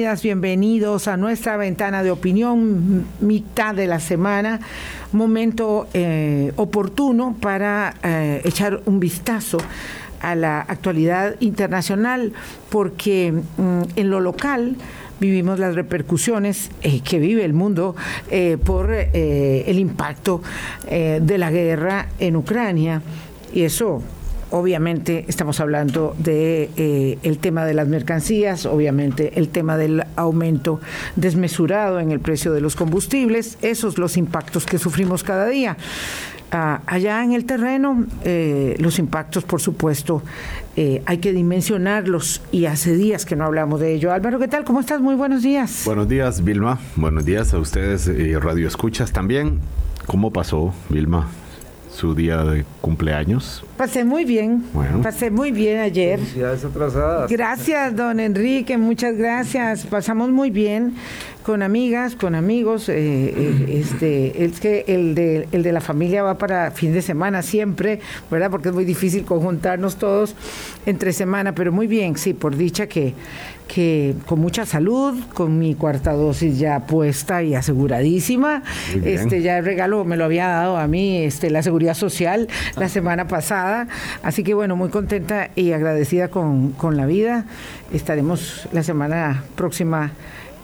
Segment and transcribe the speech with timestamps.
[0.00, 4.58] Bienvenidos a nuestra ventana de opinión, mitad de la semana,
[5.12, 9.58] momento eh, oportuno para eh, echar un vistazo
[10.22, 12.32] a la actualidad internacional,
[12.70, 14.76] porque mm, en lo local
[15.20, 17.94] vivimos las repercusiones eh, que vive el mundo
[18.64, 20.40] por el impacto
[20.88, 23.02] de la guerra en Ucrania.
[23.52, 24.02] Y eso
[24.50, 30.80] obviamente estamos hablando de eh, el tema de las mercancías, obviamente el tema del aumento
[31.16, 35.76] desmesurado en el precio de los combustibles, esos los impactos que sufrimos cada día.
[36.52, 40.22] Ah, allá en el terreno, eh, los impactos, por supuesto,
[40.76, 44.12] eh, hay que dimensionarlos y hace días que no hablamos de ello.
[44.12, 44.64] Álvaro, ¿qué tal?
[44.64, 45.00] ¿Cómo estás?
[45.00, 45.82] Muy buenos días.
[45.84, 46.80] Buenos días, Vilma.
[46.96, 48.10] Buenos días a ustedes,
[48.42, 49.60] Radio Escuchas también.
[50.06, 51.28] ¿Cómo pasó, Vilma,
[52.00, 53.62] su día de cumpleaños?
[53.76, 54.64] Pasé muy bien.
[54.72, 55.02] Bueno.
[55.02, 56.18] Pasé muy bien ayer.
[56.18, 57.30] Felicidades atrasadas.
[57.30, 58.78] Gracias, don Enrique.
[58.78, 59.84] Muchas gracias.
[59.84, 60.94] Pasamos muy bien
[61.42, 62.88] con amigas, con amigos.
[62.88, 67.02] Eh, eh, este, es que el de, el de la familia va para fin de
[67.02, 68.50] semana siempre, ¿verdad?
[68.50, 70.34] Porque es muy difícil conjuntarnos todos
[70.86, 73.12] entre semana, pero muy bien, sí, por dicha que,
[73.72, 78.62] que con mucha salud, con mi cuarta dosis ya puesta y aseguradísima.
[79.04, 82.88] Este ya el regalo me lo había dado a mí este la Seguridad Social la
[82.88, 83.86] semana pasada,
[84.22, 87.44] así que bueno, muy contenta y agradecida con, con la vida.
[87.92, 90.12] Estaremos la semana próxima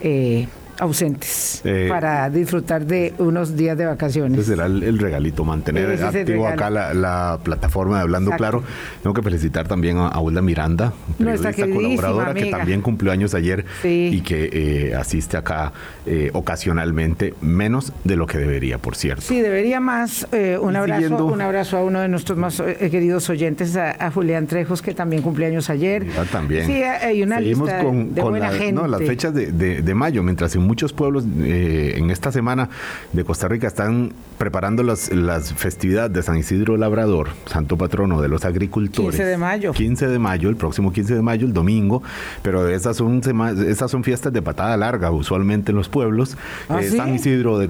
[0.00, 0.48] eh,
[0.78, 4.38] ausentes eh, para disfrutar de unos días de vacaciones.
[4.38, 8.62] Ese será el, regalito, mantener activo acá la, plataforma de Hablando Claro.
[9.02, 14.20] Tengo que felicitar también a, Hulda Miranda, periodista colaboradora que también cumplió años ayer y
[14.20, 15.72] que eh, asiste acá
[16.04, 19.22] eh, ocasionalmente, menos de lo que debería, por cierto.
[19.22, 20.26] Sí, debería más.
[20.60, 24.94] un, abrazo, un abrazo a uno de nuestros más queridos oyentes, a, Julián Trejos, que
[24.94, 26.06] también cumplió años ayer.
[26.30, 26.66] también.
[26.66, 28.72] Sí, hay una lista con, de buena gente.
[28.72, 32.68] No, las fechas de, de mayo, mientras en muchos pueblos eh, en esta semana
[33.12, 38.28] de Costa Rica están preparando las, las festividades de San Isidro Labrador, santo patrono de
[38.28, 39.16] los agricultores.
[39.16, 39.72] 15 de mayo.
[39.72, 42.02] 15 de mayo, el próximo 15 de mayo, el domingo,
[42.42, 43.22] pero esas son,
[43.66, 46.36] esas son fiestas de patada larga usualmente en los pueblos.
[46.68, 47.68] ¿Ah, eh, San Isidro, de,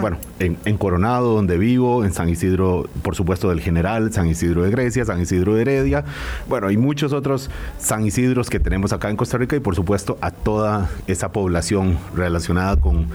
[0.00, 4.70] bueno, en, Coronado, donde vivo, en San Isidro, por supuesto, del General, San Isidro de
[4.70, 6.04] Grecia, San Isidro de Heredia,
[6.48, 10.18] bueno, y muchos otros San Isidros que tenemos acá en Costa Rica y por supuesto
[10.20, 12.35] a toda esa población relacionada
[12.80, 13.06] con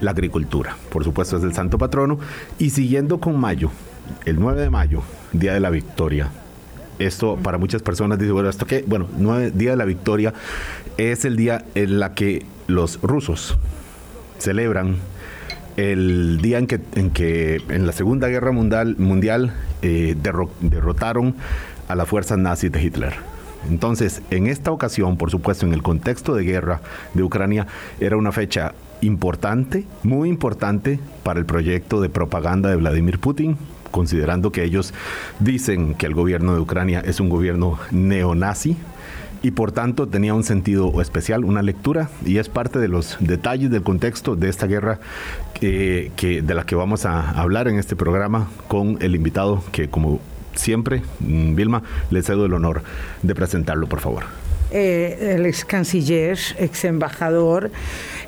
[0.00, 0.76] la agricultura.
[0.90, 2.18] Por supuesto es el santo patrono.
[2.58, 3.70] Y siguiendo con mayo,
[4.24, 6.30] el 9 de mayo, Día de la Victoria.
[6.98, 8.84] Esto para muchas personas dice, bueno, ¿esto qué?
[8.86, 10.32] Bueno, 9, Día de la Victoria
[10.96, 13.58] es el día en la que los rusos
[14.38, 14.96] celebran
[15.76, 21.36] el día en que en, que, en la Segunda Guerra Mundial, mundial eh, derrotaron
[21.88, 23.14] a las fuerzas nazis de Hitler.
[23.68, 26.80] Entonces, en esta ocasión, por supuesto, en el contexto de guerra
[27.14, 27.66] de Ucrania,
[28.00, 33.56] era una fecha importante, muy importante para el proyecto de propaganda de Vladimir Putin,
[33.90, 34.94] considerando que ellos
[35.38, 38.76] dicen que el gobierno de Ucrania es un gobierno neonazi,
[39.42, 43.70] y por tanto tenía un sentido especial, una lectura, y es parte de los detalles
[43.70, 44.98] del contexto de esta guerra
[45.54, 46.10] que,
[46.44, 50.20] de la que vamos a hablar en este programa con el invitado que como
[50.56, 52.82] siempre, mm, Vilma, le cedo el honor
[53.22, 54.24] de presentarlo, por favor.
[54.72, 57.70] Eh, el ex canciller, ex embajador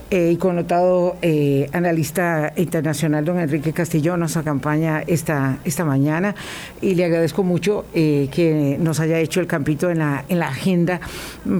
[0.08, 6.36] eh, y connotado eh, analista internacional, don Enrique Castillo, nos acompaña esta, esta mañana
[6.80, 11.00] y le agradezco mucho que nos haya hecho el campito en la, en la agenda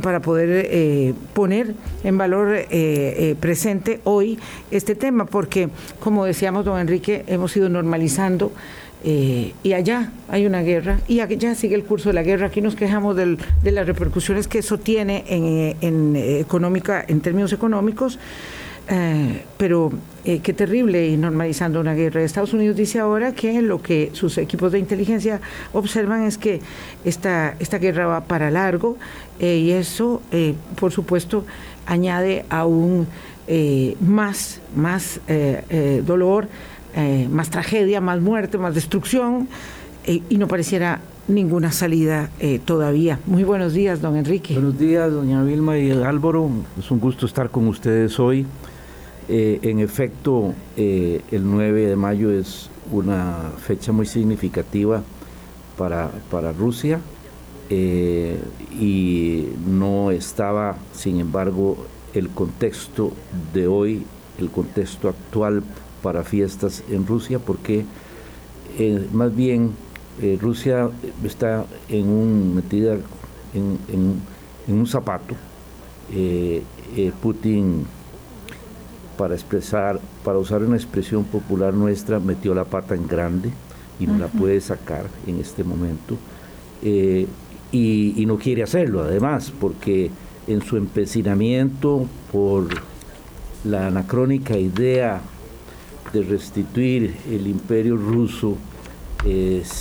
[0.00, 1.74] para poder poner
[2.04, 2.56] en valor
[3.40, 4.38] presente hoy
[4.70, 5.68] este tema, porque
[5.98, 8.52] como decíamos, don Enrique, hemos ido normalizando
[9.04, 12.48] eh, y allá hay una guerra y allá sigue el curso de la guerra.
[12.48, 13.36] Aquí nos quejamos de
[13.70, 18.18] las repercusiones que eso tiene en, eh, económica, en términos económicos,
[18.88, 19.92] eh, pero
[20.24, 22.22] qué terrible y normalizando una guerra.
[22.22, 25.40] Estados Unidos dice ahora que lo que sus equipos de inteligencia
[25.72, 26.60] observan es que
[27.04, 28.98] esta, esta guerra va para largo
[29.40, 30.20] y eso,
[30.78, 31.46] por supuesto,
[31.86, 33.06] añade aún
[34.00, 35.20] más, más
[36.04, 36.48] dolor
[37.00, 39.48] eh, más tragedia, más muerte, más destrucción,
[40.04, 43.20] eh, y no pareciera ninguna salida eh, todavía.
[43.26, 44.54] Muy buenos días, don Enrique.
[44.54, 46.50] Buenos días, doña Vilma y Álvaro.
[46.76, 48.46] Es un gusto estar con ustedes hoy.
[49.28, 55.00] en efecto, el 9 de mayo es una fecha muy significativa
[55.76, 56.98] para, para Rusia
[57.70, 61.76] y no estaba, sin embargo,
[62.12, 63.12] el contexto
[63.54, 64.02] de hoy,
[64.38, 65.62] el contexto actual
[66.02, 67.84] para fiestas en Rusia porque
[68.78, 69.72] eh, más bien
[70.20, 70.88] eh, Rusia
[71.24, 72.96] está en un, metida
[73.54, 74.20] en,
[74.68, 75.34] un zapato
[77.22, 77.86] Putin
[79.16, 83.50] para expresar, para usar una expresión popular nuestra, metió la pata en grande
[84.00, 86.16] y no la puede sacar en este momento.
[86.82, 87.26] y,
[87.72, 90.10] y, no quiere hacerlo, además, porque
[90.48, 92.68] en su empecinamiento por
[93.64, 95.20] la anacrónica idea
[96.12, 98.56] de restituir el imperio ruso,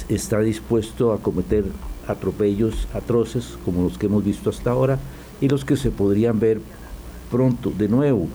[0.10, 1.64] está dispuesto a cometer
[2.08, 5.00] atropellos atroces como los que hemos visto hasta ahora
[5.42, 6.60] y los que se podrían ver
[7.30, 8.28] pronto de nuevo.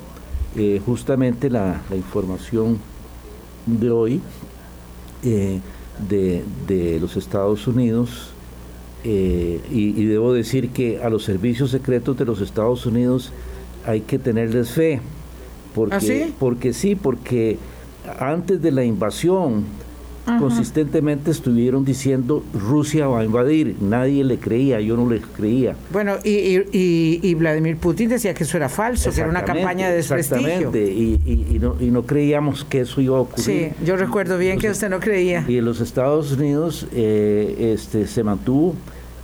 [0.55, 2.79] Eh, justamente la, información
[3.67, 4.21] de hoy
[5.25, 5.61] eh,
[6.09, 8.31] de, los Estados Unidos,
[9.05, 13.33] eh, y, debo decir que a los servicios secretos de los Estados Unidos
[13.87, 15.00] hay que tenerles fe,
[15.75, 17.56] porque, ¿Ah, porque sí, porque
[18.19, 19.65] antes de la invasión
[20.39, 23.77] consistentemente estuvieron diciendo Rusia va a invadir.
[23.81, 25.75] Nadie le creía, yo no le creía.
[25.91, 30.47] Bueno, y, Vladimir Putin decía que eso era falso, que era una campaña de desprestigio.
[30.47, 33.45] Exactamente, y, no, y no creíamos que eso iba a ocurrir.
[33.45, 35.45] Sí, yo recuerdo bien que usted no creía.
[35.49, 38.75] Y en los Estados Unidos eh, este, se mantuvo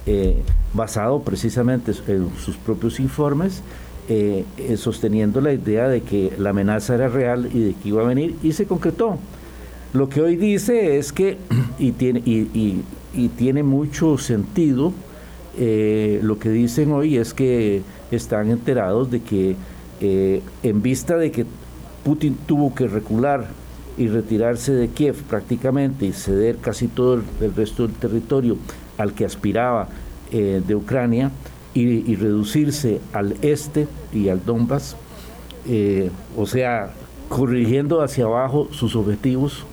[0.06, 0.38] eh,
[0.74, 3.62] basado precisamente en sus propios informes.
[4.10, 4.46] Eh,
[4.78, 8.36] sosteniendo la idea de que la amenaza era real y de que iba a venir
[8.42, 9.18] y se concretó.
[9.92, 11.36] Lo que hoy dice es que,
[11.78, 12.82] y tiene, y,
[13.36, 14.94] tiene mucho sentido,
[15.58, 19.56] eh, lo que dicen hoy es que están enterados de que
[20.00, 21.44] eh, en vista de que
[22.04, 23.48] Putin tuvo que recular
[23.98, 28.56] y retirarse de Kiev prácticamente y ceder casi todo el, resto del territorio
[28.96, 29.88] al que aspiraba
[30.30, 31.30] eh, de Ucrania
[31.74, 34.96] y, reducirse al este y al Donbass,
[36.36, 36.90] o sea,
[37.28, 39.64] corrigiendo hacia abajo sus objetivos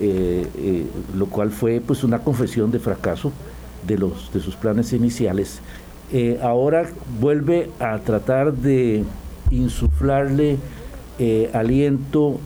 [0.00, 3.30] eh, eh, lo cual fue pues una confesión de fracaso
[3.86, 5.60] de, los, de sus planes iniciales.
[6.12, 6.88] Eh, ahora
[7.20, 9.04] vuelve a tratar de
[9.50, 10.58] insuflarle
[11.52, 12.40] aliento,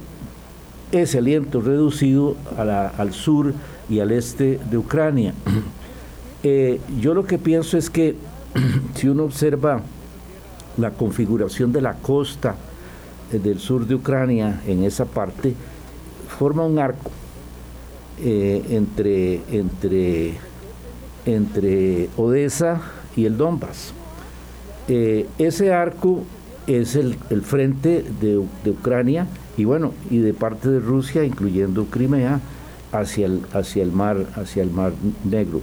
[0.93, 3.55] ese aliento reducido al sur
[3.89, 5.33] y al este de Ucrania.
[7.01, 8.17] yo lo que pienso es que
[8.95, 9.81] si uno observa
[10.77, 12.57] la configuración de la costa
[13.33, 15.55] del sur de Ucrania en esa parte,
[16.39, 17.11] forma un arco
[18.19, 20.35] eh, entre, entre,
[21.25, 22.81] entre Odessa
[23.17, 23.93] y el Donbass.
[24.89, 26.23] Eh, ese arco
[26.67, 28.39] es el, frente de,
[28.71, 29.27] Ucrania
[29.57, 32.41] y bueno, y de parte de Rusia, incluyendo Crimea,
[32.93, 34.93] hacia el, hacia el, mar, hacia el mar
[35.25, 35.61] Negro.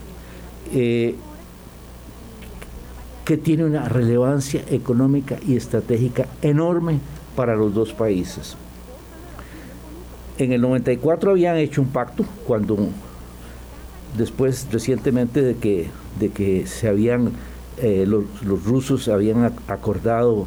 [0.74, 1.16] Eh,
[3.26, 7.00] que tiene una relevancia económica y estratégica enorme
[7.36, 8.56] para los dos países.
[10.38, 12.90] En el 94 habían hecho un pacto cuando
[14.18, 15.90] después recientemente de que,
[16.20, 17.32] de que se habían
[17.82, 18.26] eh, los,
[18.66, 20.46] rusos habían acordado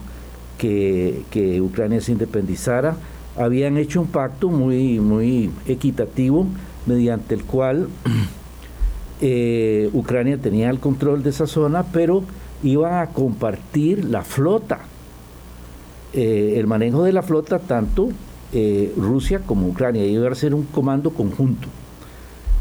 [0.58, 1.25] que,
[1.61, 2.96] Ucrania se independizara,
[3.37, 6.46] habían hecho un pacto muy, muy equitativo
[6.87, 7.88] mediante el cual
[9.20, 12.23] eh, Ucrania tenía el control de esa zona, pero
[12.62, 14.81] iban a compartir la flota,
[16.12, 18.08] eh, el manejo de la flota tanto
[18.53, 21.69] eh, Rusia como Ucrania, iba a ser un comando conjunto.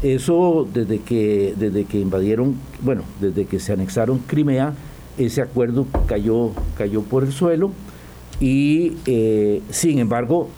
[0.02, 4.74] Eso desde que, desde que invadieron, bueno, desde que se anexaron Crimea,
[5.16, 7.70] ese acuerdo cayó, cayó por el suelo
[8.38, 10.50] y eh, sin embargo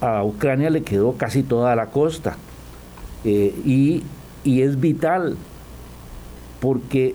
[0.00, 2.36] a Ucrania le quedó casi toda la costa
[3.24, 4.02] y,
[4.42, 5.36] y es vital
[6.58, 7.14] porque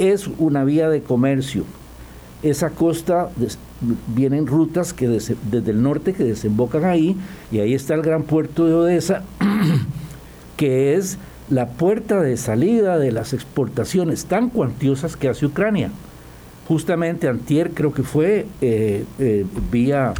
[0.00, 1.64] es una vía de comercio.
[2.42, 3.28] Esa costa
[4.08, 7.16] vienen rutas que desde, el norte que desembocan ahí
[7.52, 9.22] y ahí está el gran puerto de Odessa
[10.56, 11.18] que es
[11.50, 15.90] la puerta de salida de las exportaciones tan cuantiosas que hace Ucrania.
[16.66, 20.14] Justamente antier creo que fue, eh, eh, vía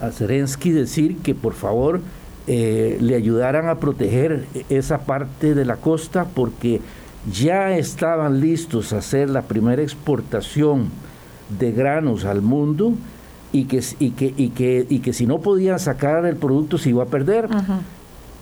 [0.00, 2.00] a Zelensky decir que por favor
[2.46, 6.80] eh, le ayudaran a proteger esa parte de la costa porque
[7.32, 10.90] ya estaban listos a hacer la primera exportación
[11.58, 12.94] de granos al mundo
[13.52, 16.90] y que, y que, y que, y que si no podían sacar el producto se
[16.90, 17.48] iba a perder.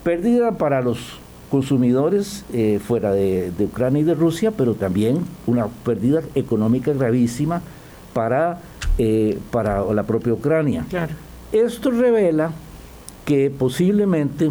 [0.02, 1.18] Pérdida para los
[1.50, 7.62] consumidores eh, fuera de, Ucrania y de Rusia, pero también una pérdida económica gravísima
[8.12, 8.60] para,
[8.98, 10.84] eh, para la propia Ucrania.
[11.52, 12.52] Esto revela
[13.24, 14.50] que posiblemente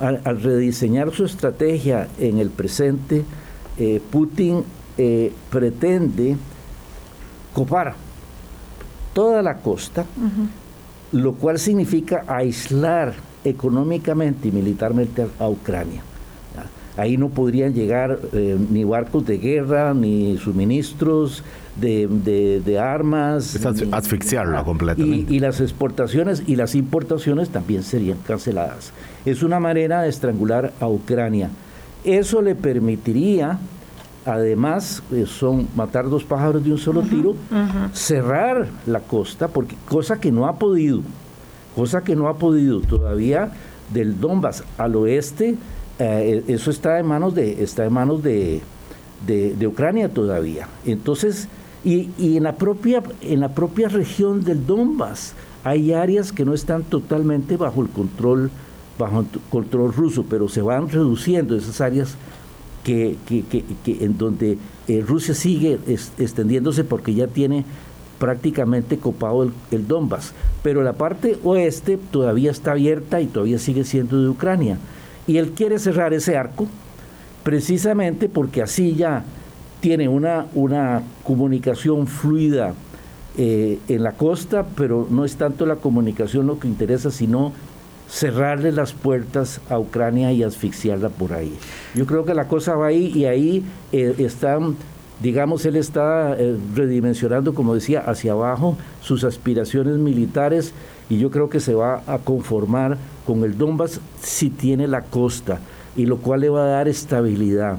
[0.00, 3.24] al, rediseñar su estrategia en el presente,
[3.78, 4.64] eh, Putin
[5.48, 6.36] pretende
[7.54, 7.94] copar
[9.14, 10.04] toda la costa,
[11.12, 13.14] lo cual significa aislar
[13.44, 16.02] económicamente y militarmente a, Ucrania.
[16.96, 21.42] Ahí no podrían llegar eh, ni barcos de guerra, ni suministros
[21.76, 23.54] de, armas.
[23.54, 25.32] Es asfixiarla completamente.
[25.32, 28.92] Y, las exportaciones y las importaciones también serían canceladas.
[29.24, 31.50] Es una manera de estrangular a Ucrania.
[32.04, 33.58] Eso le permitiría,
[34.24, 37.34] además, eh, son matar dos pájaros de un solo tiro,
[37.92, 41.02] cerrar la costa, porque cosa que no ha podido,
[41.76, 43.52] cosa que no ha podido todavía
[43.92, 45.56] del Donbass al oeste
[46.00, 48.62] eh, eso está en manos de, está en manos de,
[49.26, 50.66] de, Ucrania todavía.
[50.86, 51.46] Entonces,
[51.84, 56.54] y, y, en, la propia, en la propia región del Donbass hay áreas que no
[56.54, 58.50] están totalmente bajo el control,
[58.98, 62.16] bajo el control ruso, pero se van reduciendo esas áreas
[62.82, 64.56] que, que, que, en donde
[64.88, 67.66] eh, Rusia sigue extendiéndose porque ya tiene
[68.18, 70.32] prácticamente copado el, el Donbass.
[70.62, 74.78] Pero la parte oeste todavía está abierta y todavía sigue siendo de Ucrania.
[75.26, 76.66] Y él quiere cerrar ese arco
[77.42, 79.24] precisamente porque así ya
[79.80, 82.74] tiene una, una comunicación fluida
[83.38, 87.52] eh, en la costa, pero no es tanto la comunicación lo que interesa, sino
[88.08, 91.56] cerrarle las puertas a Ucrania y asfixiarla por ahí.
[91.94, 94.76] Yo creo que la cosa va ahí y ahí eh, están,
[95.22, 100.74] digamos, él está eh, redimensionando, como decía, hacia abajo sus aspiraciones militares
[101.08, 105.60] y yo creo que se va a conformar con el Donbass si tiene la costa
[105.96, 107.78] y lo cual le va a dar estabilidad.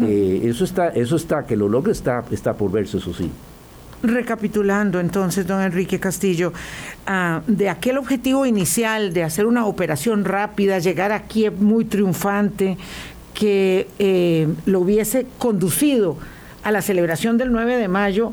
[0.00, 3.30] Eh, eso está, eso está, que lo logre está, está por verse, eso sí.
[4.02, 6.52] Recapitulando entonces, don Enrique Castillo,
[7.06, 12.78] ah, de aquel objetivo inicial de hacer una operación rápida, llegar a Kiev muy triunfante,
[13.34, 16.16] que eh, lo hubiese conducido
[16.64, 18.32] a la celebración del 9 de mayo,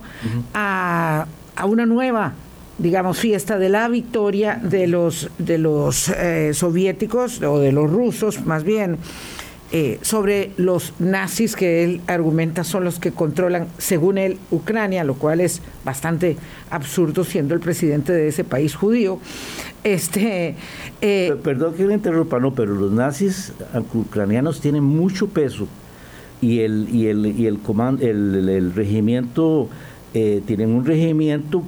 [0.53, 1.25] a,
[1.55, 2.33] a una nueva
[2.79, 8.45] digamos, fiesta de la victoria de los, de los eh, soviéticos o de los rusos,
[8.45, 8.97] más bien,
[9.71, 15.13] eh, sobre los nazis que él argumenta son los que controlan, según él, Ucrania, lo
[15.13, 16.37] cual es bastante
[16.71, 19.19] absurdo siendo el presidente de ese país judío.
[19.83, 20.55] Este,
[21.01, 23.53] eh, Perdón que le interrumpa, no, pero los nazis
[23.93, 25.67] ucranianos tienen mucho peso
[26.41, 29.69] y el, y el, y el, comando, el, regimiento,
[30.11, 31.63] tienen un regimiento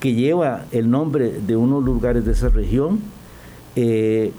[0.00, 3.00] que lleva el nombre de unos lugares de esa región,
[3.76, 4.32] eh,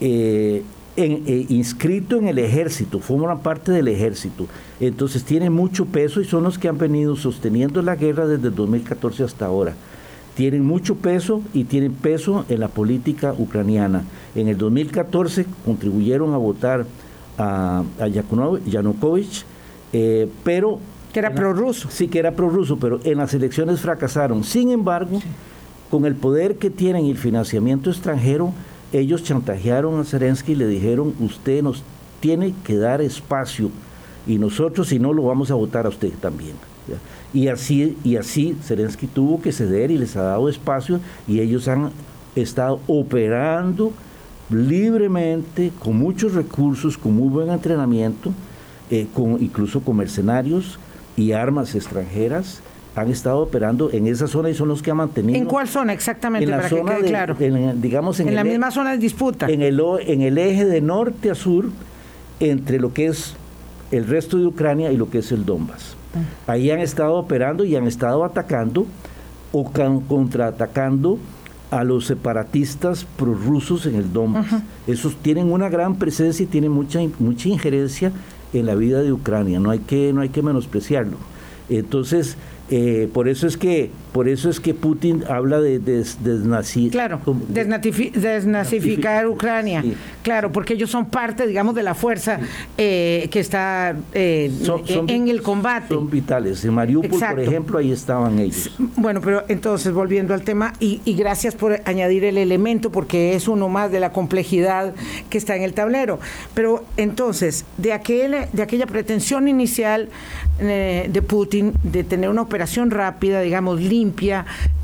[0.00, 0.62] eh,
[0.96, 4.46] eh, inscrito en el ejército, forman parte del ejército.
[4.80, 8.54] Entonces tiene mucho peso y son los que han venido sosteniendo la guerra desde el
[8.54, 9.74] 2014 hasta ahora.
[10.34, 14.04] Tienen mucho peso y tienen peso en la política ucraniana.
[14.34, 16.86] En el 2014 contribuyeron a votar
[17.36, 19.44] a, a Yanukovych,
[20.42, 20.78] pero
[21.12, 21.88] que era prorruso.
[21.90, 24.44] Sí, que era prorruso, pero en las elecciones fracasaron.
[24.44, 25.20] Sin embargo,
[25.90, 28.52] con el poder que tienen y el financiamiento extranjero,
[28.92, 31.82] ellos chantajearon a Zelensky y le dijeron, usted nos
[32.20, 33.70] tiene que dar espacio
[34.26, 36.54] y nosotros si no lo vamos a votar a usted también.
[37.34, 41.68] Y así, y así Zelensky tuvo que ceder y les ha dado espacio y ellos
[41.68, 41.90] han
[42.34, 43.92] estado operando
[44.50, 48.32] libremente, con muchos recursos, con muy buen entrenamiento,
[48.90, 50.78] eh, con, incluso con mercenarios,
[51.16, 52.62] y armas extranjeras
[52.94, 55.38] han estado operando en esa zona y son los que han mantenido.
[55.38, 56.44] ¿En cuál zona exactamente?
[56.44, 57.36] En la zona de, claro.
[57.74, 59.46] digamos en, la misma zona de disputa.
[59.48, 61.70] En el, en el eje de norte a sur,
[62.40, 63.34] entre lo que es
[63.90, 65.96] el resto de Ucrania y lo que es el Donbass.
[66.14, 66.52] Ah.
[66.52, 68.86] Ahí han estado operando y han estado atacando
[69.52, 69.70] o
[70.08, 71.18] contraatacando
[71.70, 74.46] a los separatistas prorrusos en el Donbass.
[74.86, 78.12] Esos tienen una gran presencia y tienen mucha, mucha injerencia
[78.52, 81.16] en la vida de Ucrania, no hay que, no hay que menospreciarlo.
[81.68, 82.36] Entonces,
[82.70, 85.80] eh, por eso es que por eso es que Putin habla de
[86.90, 89.82] claro, desnazificar Ucrania.
[90.22, 92.38] Claro, porque ellos son parte, digamos, de la fuerza
[92.76, 94.52] eh, que está eh,
[95.08, 95.94] en el combate.
[95.94, 96.64] Son vitales.
[96.64, 98.70] En Mariupol, por ejemplo, ahí estaban ellos.
[98.96, 103.48] Bueno, pero entonces, volviendo al tema, y, y gracias por añadir el elemento, porque es
[103.48, 104.94] uno más de la complejidad
[105.30, 106.20] que está en el tablero.
[106.54, 110.10] Pero entonces, de, aquel, de aquella pretensión inicial
[110.58, 114.01] de Putin de tener una operación rápida, digamos, limpia,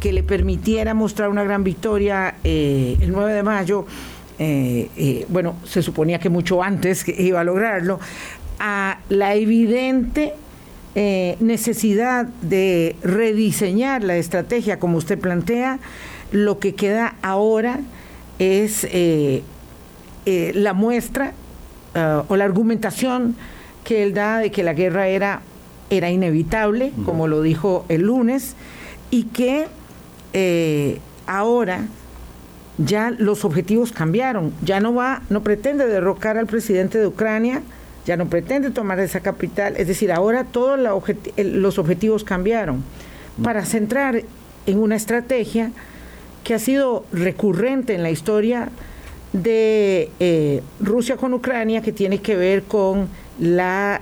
[0.00, 3.86] que le permitiera mostrar una gran victoria eh, el 9 de mayo,
[4.38, 7.98] eh, eh, bueno, se suponía que mucho antes que iba a lograrlo,
[8.58, 10.34] a la evidente
[11.38, 15.78] necesidad de rediseñar la estrategia como usted plantea,
[16.32, 17.78] lo que queda ahora
[18.40, 18.84] es
[20.26, 21.34] la muestra
[22.26, 23.36] o la argumentación
[23.84, 25.40] que él da de que la guerra era
[25.90, 28.54] era inevitable, como lo dijo el lunes,
[29.10, 29.66] y que
[30.32, 31.86] eh, ahora
[32.78, 34.52] ya los objetivos cambiaron.
[34.62, 37.62] Ya no va, no pretende derrocar al presidente de Ucrania,
[38.06, 39.74] ya no pretende tomar esa capital.
[39.76, 40.78] Es decir, ahora todos
[41.36, 42.84] los objetivos cambiaron
[43.42, 44.22] para centrar
[44.66, 45.72] en una estrategia
[46.44, 48.70] que ha sido recurrente en la historia
[49.32, 54.00] de eh, Rusia con Ucrania, que tiene que ver con la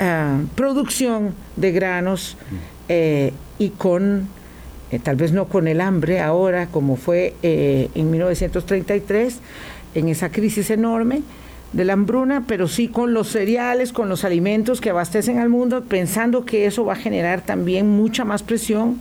[0.00, 2.36] ah, producción de granos
[2.88, 4.28] eh, y con
[4.90, 9.38] eh, tal vez no con el hambre ahora, como fue eh, en 1933,
[9.94, 11.22] en esa crisis enorme
[11.72, 15.82] de la hambruna, pero sí con los cereales, con los alimentos que abastecen al mundo,
[15.82, 19.00] pensando que eso va a generar también mucha más presión,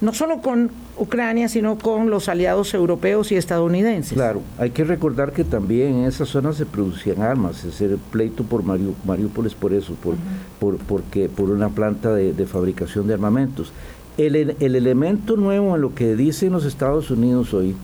[0.00, 4.12] no solo con Ucrania, sino con los aliados europeos y estadounidenses.
[4.12, 8.44] Claro, hay que recordar que también en esa zona se producían armas, es el pleito
[8.44, 10.14] por Mariupol es por eso, por,
[10.60, 13.72] por, porque, por una planta de fabricación de armamentos.
[14.16, 17.74] El, elemento nuevo en lo que dicen los Estados Unidos hoy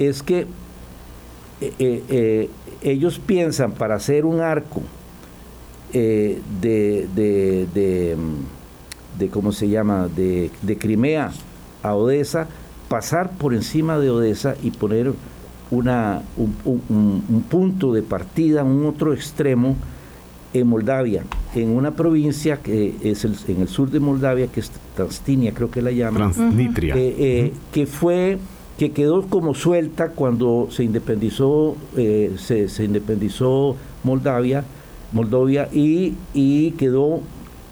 [0.00, 0.40] es que
[1.60, 2.50] eh, eh, eh,
[2.82, 4.82] ellos piensan para hacer un arco
[5.92, 8.16] de, de,
[9.18, 11.32] de, ¿cómo se llama?, de, Crimea
[11.82, 12.48] a Odessa,
[12.88, 15.12] pasar por encima de Odessa y poner
[15.70, 16.22] una,
[16.64, 19.76] un punto de partida, un otro extremo
[20.52, 25.52] en Moldavia, en una provincia que es en el sur de Moldavia, que es Transnistria,
[25.52, 26.32] creo que la llaman.
[26.32, 26.96] Transnistria.
[26.96, 28.38] Eh, eh, que fue
[28.78, 34.64] que quedó como suelta cuando se independizó eh, se, independizó Moldavia
[35.12, 37.20] Moldovia y, y, quedó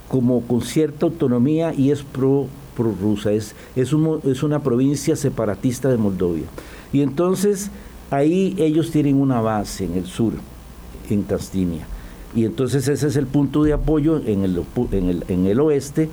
[0.08, 3.94] como con cierta autonomía y es pro, pro rusa es es,
[4.24, 6.46] es una provincia separatista de Moldovia
[6.92, 7.70] y entonces
[8.10, 10.34] ahí ellos tienen una base en el sur
[11.08, 11.86] en Transnistria
[12.34, 16.10] y entonces ese es el punto de apoyo en el, en el, en el oeste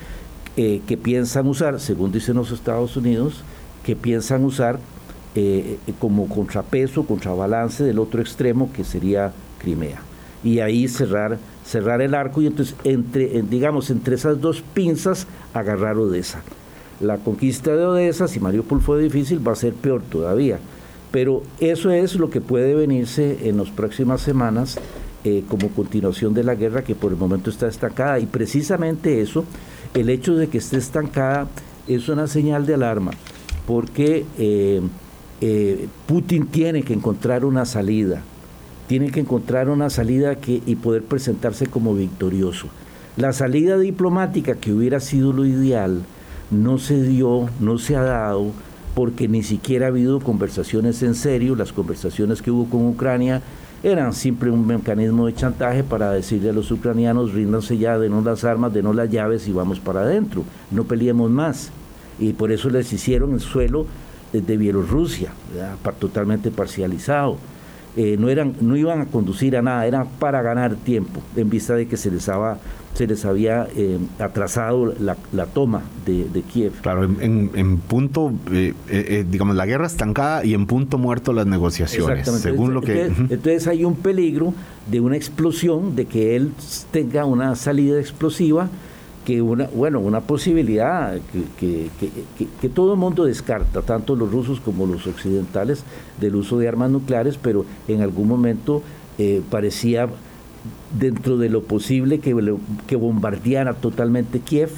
[0.57, 3.43] eh, que piensan usar, según dicen los Estados Unidos,
[3.84, 4.79] que piensan usar
[5.36, 10.01] eh, como contrapeso, contrabalance del otro extremo que sería Crimea.
[10.43, 15.98] Y ahí cerrar, cerrar el arco y entonces entre, digamos, entre esas dos pinzas agarrar
[15.98, 16.41] Odessa.
[17.01, 20.60] La conquista de Odessa, si Mariupol fue difícil, va a ser peor todavía.
[21.12, 24.78] Pero eso es lo que puede venirse en las próximas semanas
[25.27, 28.19] eh, como continuación de la guerra que por el momento está estancada.
[28.19, 29.43] Y precisamente eso,
[29.95, 31.47] el hecho de que esté estancada,
[31.88, 33.09] es una señal de alarma,
[33.65, 34.81] porque eh,
[35.41, 38.21] eh, Putin tiene que encontrar una salida,
[38.85, 42.67] tiene que encontrar una salida que, y poder presentarse como victorioso.
[43.17, 46.03] La salida diplomática que hubiera sido lo ideal
[46.51, 48.51] no se dio, no se ha dado,
[48.93, 53.41] porque ni siquiera ha habido conversaciones en serio, las conversaciones que hubo con Ucrania
[53.86, 58.43] eran siempre un mecanismo de chantaje para decirle a los ucranianos, ríndanse ya, denos las
[58.43, 61.69] armas, denos las llaves y vamos para adentro, no peleemos más.
[62.17, 63.86] Y por eso les hicieron el suelo
[64.34, 65.30] de Bielorrusia,
[66.00, 67.38] totalmente parcializado.
[67.97, 71.75] Eh, no, eran, no iban a conducir a nada, eran para ganar tiempo, en vista
[71.75, 72.58] de que se les, había,
[72.93, 76.73] se les había eh, atrasado la, toma de, Kiev.
[76.81, 82.73] Claro, en, punto, eh, digamos, la guerra estancada y en punto muerto las negociaciones, según
[82.73, 83.05] lo que...
[83.05, 84.53] entonces hay un peligro
[84.91, 86.51] de una explosión, de que él
[86.91, 88.69] tenga una salida explosiva
[89.25, 91.19] que una, bueno, una posibilidad
[91.59, 91.89] que,
[92.61, 95.83] que, todo el mundo descarta, tanto los rusos como los occidentales,
[96.21, 98.83] del uso de armas nucleares, pero en algún momento
[99.17, 100.07] eh, parecía
[100.97, 102.33] dentro de lo posible que,
[102.95, 104.69] bombardeara totalmente Kiev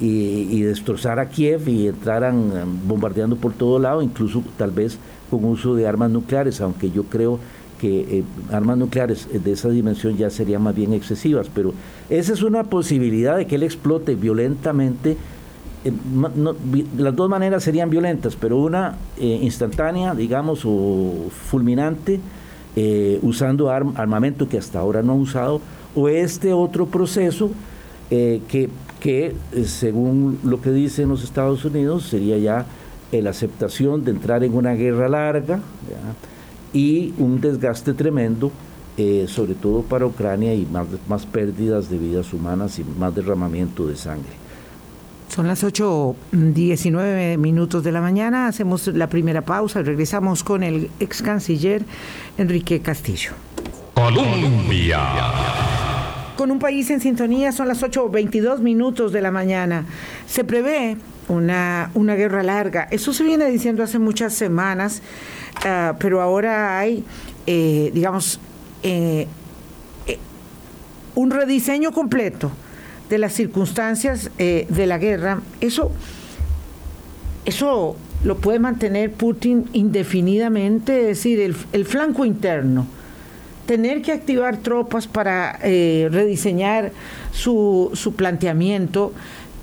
[0.00, 4.98] y, y destrozara Kiev y entraran um, bombardeando por todo lado, incluso tal vez
[5.30, 7.42] con uso de armas nucleares, aunque yo creo que
[7.86, 11.72] eh, armas nucleares de esa dimensión ya serían más bien excesivas, pero
[12.10, 15.16] esa es una posibilidad de que él explote violentamente.
[15.84, 15.92] Eh,
[16.96, 22.20] las dos maneras serían violentas, pero una eh, instantánea, digamos, o fulminante,
[23.22, 25.60] usando armamento que hasta ahora no ha usado,
[25.96, 27.50] o este otro proceso
[28.08, 28.68] que,
[29.00, 32.66] que, según lo que dicen los Estados Unidos, sería ya
[33.10, 35.58] la aceptación de entrar en una guerra larga
[36.72, 38.50] y un desgaste tremendo,
[38.96, 43.86] eh, sobre todo para Ucrania y más, más pérdidas de vidas humanas y más derramamiento
[43.86, 44.48] de sangre.
[45.28, 50.90] Son las 8.19 minutos de la mañana, hacemos la primera pausa y regresamos con el
[51.00, 51.84] ex canciller
[52.38, 53.32] Enrique Castillo.
[53.94, 55.00] Colombia.
[56.36, 59.84] Con un país en sintonía, son las 8.22 minutos de la mañana.
[60.26, 60.96] Se prevé
[61.28, 62.88] una, una guerra larga.
[62.90, 65.02] Eso se viene diciendo hace muchas semanas,
[65.64, 67.04] ah, pero ahora hay,
[67.46, 68.40] eh, digamos,
[68.82, 69.26] eh,
[70.06, 70.18] eh,
[71.14, 72.50] un rediseño completo
[73.08, 75.40] de las circunstancias de la guerra.
[75.62, 75.90] Eso,
[77.46, 81.40] eso lo puede mantener Putin indefinidamente, es decir,
[81.72, 82.86] el, flanco interno.
[83.64, 86.92] Tener que activar tropas para rediseñar
[87.32, 89.14] su, su planteamiento,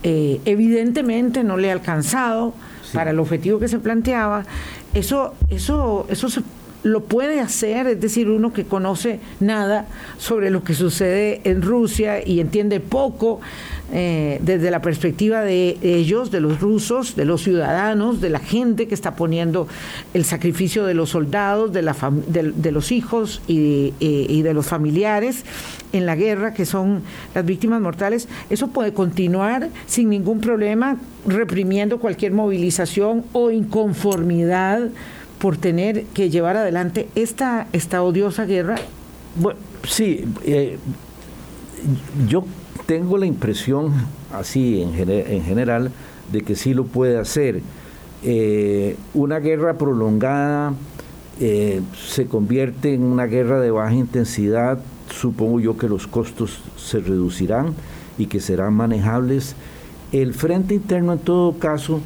[0.02, 2.56] evidentemente no le ha alcanzado
[2.96, 4.46] para el objetivo que se planteaba.
[4.96, 6.42] Eso, eso, eso se
[6.84, 9.88] lo puede hacer, es decir, uno que conoce nada
[10.20, 13.42] sobre lo que sucede en Rusia y entiende poco
[13.92, 18.88] eh, desde la perspectiva de ellos, de los rusos, de los ciudadanos, de la gente
[18.88, 19.68] que está poniendo
[20.14, 21.96] el sacrificio de los soldados, de, la
[22.28, 25.44] de, los hijos y, y de los familiares
[25.92, 27.02] en la guerra, que son
[27.34, 34.90] las víctimas mortales, eso puede continuar sin ningún problema, reprimiendo cualquier movilización o inconformidad
[35.40, 38.76] por tener que llevar adelante esta, esta odiosa guerra?
[39.36, 40.78] Bueno, sí, eh,
[42.28, 42.46] yo
[42.86, 43.94] tengo la impresión,
[44.34, 45.92] así en, en, general,
[46.32, 47.62] de que sí lo puede hacer.
[48.24, 50.74] Eh, una guerra prolongada
[51.40, 54.80] eh, se convierte en una guerra de baja intensidad,
[55.12, 57.74] supongo yo que los costos se reducirán
[58.18, 59.56] y que serán manejables.
[60.16, 62.00] El frente interno en todo caso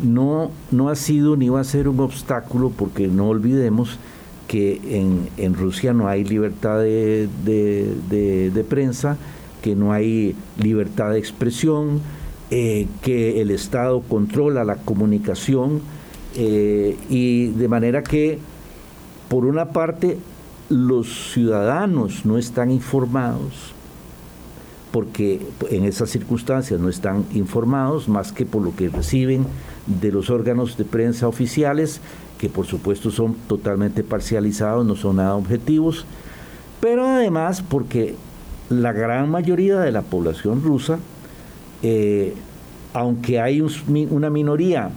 [0.00, 4.00] no, no ha sido ni va a ser un obstáculo porque no olvidemos
[4.48, 9.16] que en, en Rusia no hay libertad de, de, prensa,
[9.62, 12.00] que no hay libertad de expresión,
[12.50, 15.82] eh, que el Estado controla la comunicación
[16.34, 18.40] eh, y de manera que,
[19.28, 20.18] por una parte,
[20.68, 23.72] los ciudadanos no están informados,
[24.92, 29.46] porque en esas circunstancias no están informados más que por lo que reciben
[29.86, 32.00] de los órganos de prensa oficiales,
[32.38, 36.04] que por supuesto son totalmente parcializados, no son nada objetivos,
[36.80, 38.16] pero además porque
[38.68, 40.98] la gran mayoría de la población rusa,
[41.82, 42.34] eh,
[42.92, 43.64] aunque hay
[44.10, 44.90] una minoría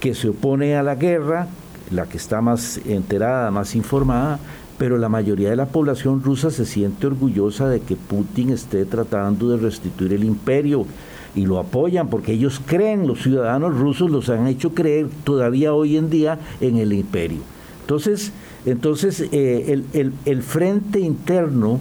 [0.00, 1.48] que se opone a la guerra,
[1.90, 4.38] la que está más enterada, más informada,
[4.78, 9.48] pero la mayoría de la población rusa se siente orgullosa de que Putin esté tratando
[9.48, 10.86] de restituir el imperio
[11.34, 15.96] y lo apoyan porque ellos creen, los ciudadanos rusos los han hecho creer todavía hoy
[15.96, 17.38] en día en el imperio.
[17.82, 18.32] Entonces,
[18.64, 19.82] entonces eh,
[20.24, 21.78] el, frente interno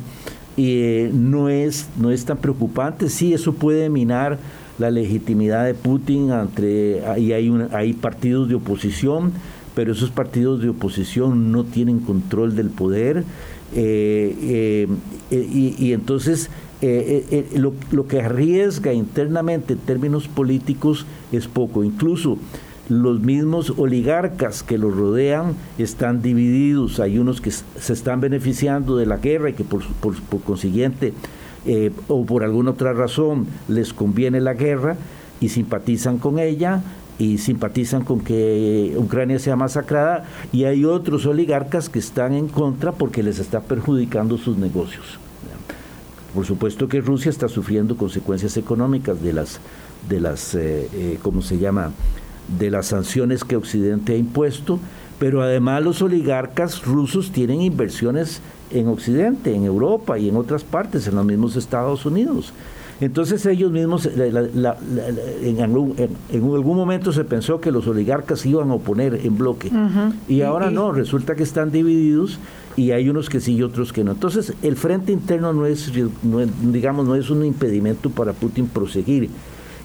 [0.58, 4.38] eh, no, es, no es tan preocupante, sí, eso puede minar
[4.78, 9.32] la legitimidad de Putin entre, y hay, hay partidos de oposición,
[9.76, 13.24] pero esos partidos de oposición no tienen control del poder
[13.76, 14.88] eh,
[15.30, 16.50] y, entonces
[16.82, 21.84] eh, eh, eh, lo, que arriesga internamente en términos políticos es poco.
[21.84, 22.38] Incluso
[22.90, 27.00] los mismos oligarcas que los rodean están divididos.
[27.00, 29.84] Hay unos que se están beneficiando de la guerra y que por,
[30.44, 31.14] consiguiente
[32.08, 34.98] o por alguna otra razón les conviene la guerra
[35.42, 36.84] y simpatizan con ella
[37.18, 42.92] y simpatizan con que Ucrania sea masacrada y hay otros oligarcas que están en contra
[42.92, 45.20] porque les está perjudicando sus negocios.
[46.34, 49.62] Por supuesto que Rusia está sufriendo consecuencias económicas de las,
[50.10, 51.92] de las eh, eh, ¿cómo se llama?,
[52.60, 54.80] de las sanciones que Occidente ha impuesto,
[55.18, 61.08] pero además los oligarcas rusos tienen inversiones en Occidente, en Europa y en otras partes,
[61.08, 62.54] en los mismos Estados Unidos.
[63.02, 69.38] Entonces ellos mismos, en, algún, momento se pensó que los oligarcas iban a oponer en
[69.38, 69.70] bloque.
[70.30, 72.40] Y ahora no, resulta que están divididos
[72.78, 74.12] y hay unos que sí y otros que no.
[74.12, 75.92] Entonces el frente interno no es,
[76.62, 79.30] digamos, no es un impedimento para Putin proseguir.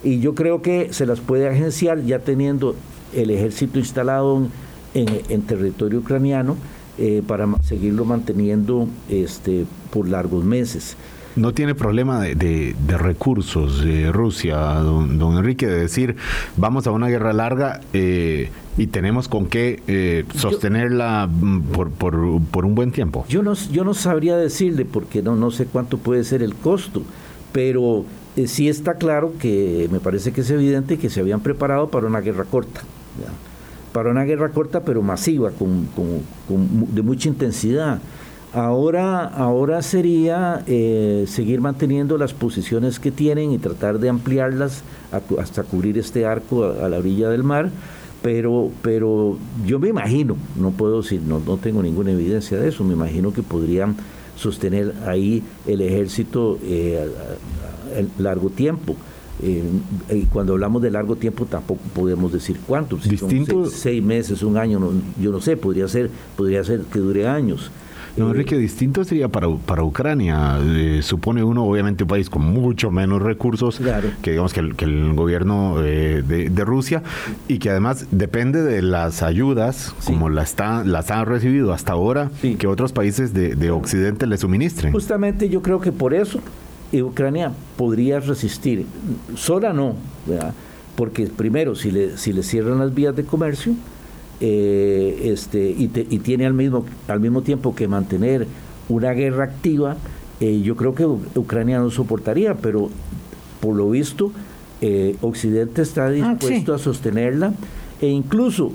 [0.04, 2.76] Y yo creo que se las puede agenciar ya teniendo
[3.12, 4.46] el ejército instalado
[4.94, 6.56] en, territorio ucraniano
[6.96, 10.96] eh, para seguirlo manteniendo este, por largos meses
[11.36, 16.16] no tiene problema de, recursos de Rusia, don, Enrique, de decir,
[16.56, 22.14] vamos a una guerra larga eh, y tenemos con qué eh, sostenerla mm, por, por,
[22.64, 23.24] un buen tiempo.
[23.28, 27.02] Yo no, yo no sabría decirle, porque no, no sé cuánto puede ser el costo,
[27.52, 28.04] pero
[28.36, 32.06] eh, sí está claro que me parece que es evidente que se habían preparado para
[32.06, 32.82] una guerra corta.
[33.92, 35.88] Para una guerra corta pero masiva, con,
[36.94, 38.00] de mucha intensidad.
[38.52, 44.82] Ahora, ahora sería eh, seguir manteniendo las posiciones que tienen y tratar de ampliarlas
[45.38, 47.70] hasta cubrir este arco a, la orilla del mar,
[48.22, 52.82] pero, pero yo me imagino, no puedo decir, no, no tengo ninguna evidencia de eso,
[52.82, 53.94] me imagino que podrían
[54.34, 57.08] sostener ahí el ejército eh,
[57.96, 58.96] a, largo tiempo.
[59.42, 59.62] Eh,
[60.10, 63.16] y cuando hablamos de largo tiempo tampoco podemos decir cuánto, si
[63.70, 64.80] seis, meses, un año,
[65.20, 67.70] yo no sé, podría ser, podría ser que dure años
[68.16, 70.58] No, Enrique, distinto sería para, para Ucrania.
[70.62, 73.80] Eh, supone uno, obviamente, un país con mucho menos recursos
[74.22, 77.02] que digamos que el, gobierno eh, de, Rusia
[77.48, 82.66] y que además depende de las ayudas, como las, las han recibido hasta ahora, que
[82.66, 84.92] otros países de, de Occidente le suministren.
[84.92, 86.40] Justamente yo creo que por eso
[86.98, 88.86] Ucrania podría resistir.
[89.36, 89.94] Sola no,
[90.96, 93.74] porque primero, si le, si le cierran las vías de comercio,
[94.40, 98.46] eh, este, y, tiene al mismo, al mismo tiempo que mantener
[98.88, 99.96] una guerra activa,
[100.40, 102.88] eh, yo creo que Ucrania no soportaría, pero
[103.60, 104.32] por lo visto,
[104.80, 107.52] eh, Occidente está ah, dispuesto a sostenerla
[108.00, 108.72] e incluso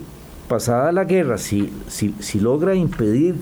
[0.48, 3.36] pasada la guerra, si, si, si logra impedir,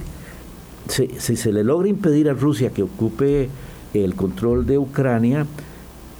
[0.87, 3.49] si, si, se le logra impedir a Rusia que ocupe
[3.93, 5.45] el control de Ucrania,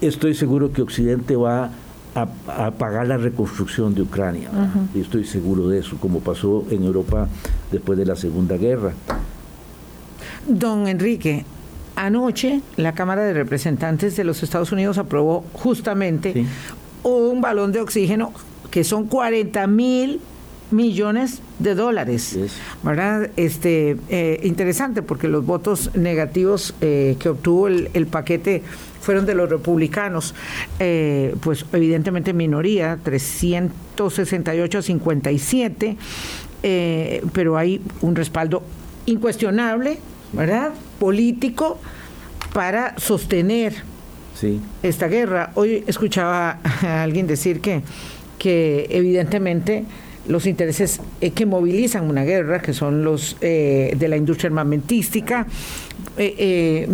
[0.02, 1.72] estoy seguro que Occidente va
[2.16, 4.50] a, pagar la reconstrucción de Ucrania.
[4.94, 7.28] Y estoy seguro de eso, como pasó en Europa
[7.72, 8.94] después de la Segunda Guerra.
[10.48, 11.46] Don Enrique,
[11.96, 16.46] anoche la Cámara de Representantes de los Estados Unidos aprobó justamente
[17.04, 18.32] un balón de oxígeno
[18.72, 20.20] que son 40 mil
[20.72, 22.38] millones de dólares.
[22.84, 23.30] ¿Verdad?
[23.38, 28.62] Este, eh, interesante porque los votos negativos eh, que obtuvo el, paquete
[29.02, 30.36] fueron de los republicanos,
[30.80, 35.98] eh, pues evidentemente minoría, 368 a 57,
[37.34, 38.64] pero hay un respaldo
[39.06, 39.98] incuestionable,
[40.32, 40.72] ¿verdad?
[41.00, 41.80] Político
[42.54, 43.84] para sostener
[44.82, 45.52] esta guerra.
[45.56, 47.82] Hoy escuchaba a alguien decir que,
[48.38, 49.86] que evidentemente
[50.28, 55.48] los intereses eh, que movilizan una guerra, que son los eh, de la industria armamentística,
[56.18, 56.88] eh,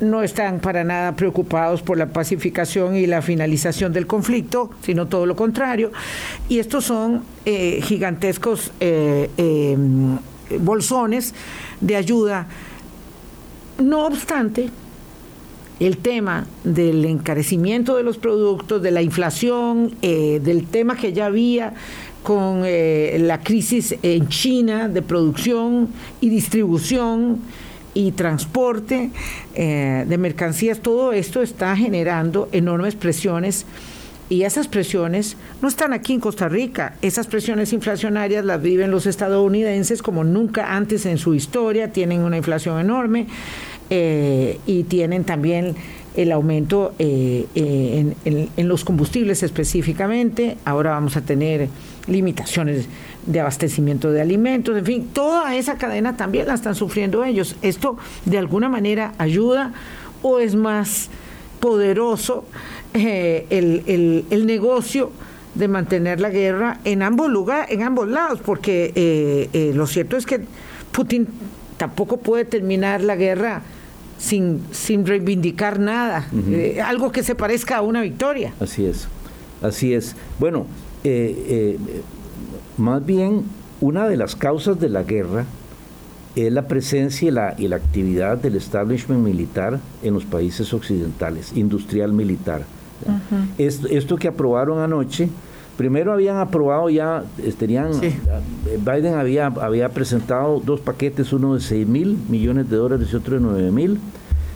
[0.00, 5.26] no están para nada preocupados por la pacificación y la finalización del conflicto, sino todo
[5.26, 5.92] lo contrario.
[6.48, 8.72] Y estos son gigantescos
[10.58, 11.34] bolsones
[11.82, 12.46] de ayuda.
[13.78, 14.70] No obstante,
[15.80, 21.74] el tema del encarecimiento de los productos, de la inflación, del tema que ya había
[22.22, 25.88] con eh, la crisis en China de producción
[26.20, 27.38] y distribución
[27.94, 29.10] y transporte
[29.54, 33.66] eh, de mercancías, todo esto está generando enormes presiones
[34.28, 36.94] y esas presiones no están aquí en Costa Rica.
[37.02, 42.36] Esas presiones inflacionarias las viven los estadounidenses como nunca antes en su historia, tienen una
[42.36, 43.26] inflación enorme
[43.88, 45.74] eh, y tienen también
[46.14, 50.56] el aumento en, en los combustibles específicamente.
[50.64, 51.68] Ahora vamos a tener
[52.06, 52.86] limitaciones
[53.26, 57.56] de abastecimiento de alimentos, en fin, toda esa cadena también la están sufriendo ellos.
[57.62, 59.72] ¿Esto de alguna manera ayuda
[60.22, 61.10] o es más
[61.60, 62.44] poderoso
[62.94, 65.10] eh, el, negocio?
[65.52, 70.16] de mantener la guerra en ambos lugares, en ambos lados, porque eh, eh, lo cierto
[70.16, 70.42] es que
[70.92, 71.26] Putin
[71.76, 73.62] tampoco puede terminar la guerra
[74.16, 76.28] sin, sin reivindicar nada,
[76.84, 78.54] algo que se parezca a una victoria.
[78.60, 79.08] Así es,
[79.60, 80.14] así es.
[80.38, 80.68] Bueno,
[81.04, 81.78] eh, eh,
[82.76, 83.44] más bien
[83.80, 85.46] una de las causas de la guerra
[86.36, 91.52] es la presencia y la, y la actividad del establishment militar en los países occidentales,
[91.56, 92.62] industrial militar.
[93.58, 95.28] esto, que aprobaron anoche,
[95.76, 97.24] primero habían aprobado ya,
[97.58, 97.92] tenían,
[98.84, 103.34] Biden había, había presentado dos paquetes, uno de 6 mil millones de dólares y otro
[103.34, 103.98] de 9 mil,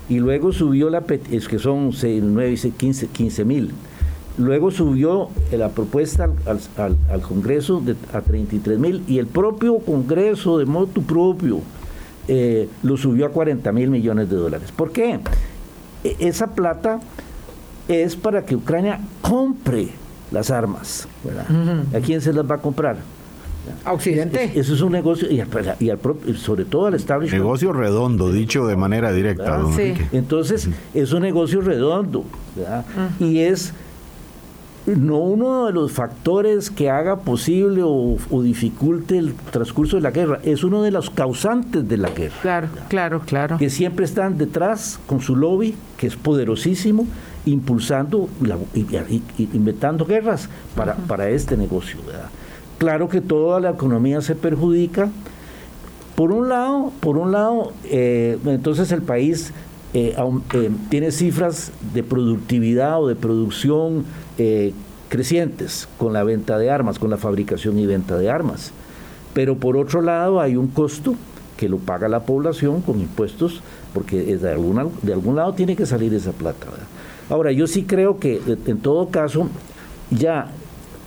[0.08, 3.72] y luego subió la, es que son 6, 9, 15, 15 mil.
[4.36, 11.02] Luego subió la propuesta al, Congreso a 33 mil y el propio Congreso de motu
[11.04, 11.60] propio
[12.26, 14.72] eh, lo subió a 40 mil millones de dólares.
[14.72, 15.20] ¿Por qué?
[16.02, 17.00] E, esa plata
[17.86, 19.90] es para que Ucrania compre
[20.32, 21.06] las armas.
[21.94, 22.96] ¿A quién se las va a comprar?
[23.84, 24.52] A Occidente.
[24.54, 25.42] eso es un negocio, y,
[26.34, 27.42] sobre todo al establishment.
[27.42, 29.60] Negocio redondo, dicho de manera directa.
[30.12, 32.24] Entonces, es un negocio redondo.
[33.20, 33.72] Y es
[34.86, 40.40] no uno de los factores que haga posible o, dificulte el transcurso de la guerra,
[40.42, 42.36] es uno de los causantes de la guerra.
[42.42, 43.58] Claro, claro, claro.
[43.58, 47.06] Que siempre están detrás con su lobby, que es poderosísimo,
[47.46, 48.28] impulsando
[48.74, 51.98] y, inventando guerras para, para este negocio.
[52.78, 55.08] Claro que toda la economía se perjudica.
[56.16, 59.52] Por un lado, por un lado, eh, entonces el país
[59.94, 60.16] eh,
[60.54, 64.04] eh, tiene cifras de productividad o de producción
[64.38, 64.72] eh,
[65.08, 68.72] crecientes con la venta de armas, con la fabricación y venta de armas.
[69.32, 71.14] Pero por otro lado hay un costo
[71.56, 73.60] que lo paga la población con impuestos,
[73.92, 76.66] porque de, de algún lado tiene que salir esa plata.
[77.30, 79.48] Ahora, yo sí creo que en todo caso,
[80.10, 80.48] ya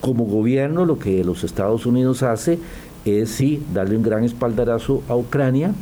[0.02, 2.60] como gobierno lo que los Estados Unidos hace
[3.06, 5.74] es sí darle un gran espaldarazo a Ucrania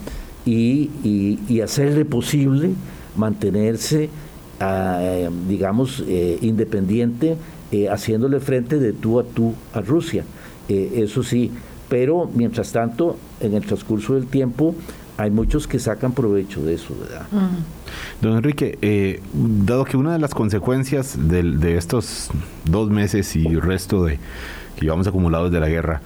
[0.45, 0.89] y,
[1.47, 2.71] y, hacerle posible
[3.15, 4.09] mantenerse,
[4.59, 7.37] ah, digamos, eh, independiente,
[7.71, 10.23] eh, haciéndole frente de tú a tú a Rusia.
[10.67, 11.51] eso sí,
[11.89, 14.75] pero mientras tanto, en el transcurso del tiempo,
[15.17, 17.25] hay muchos que sacan provecho de eso, ¿verdad?
[18.21, 22.29] Don Enrique, eh, dado que una de las consecuencias de, estos
[22.65, 24.19] dos meses y resto de
[24.75, 26.01] que llevamos acumulados de la guerra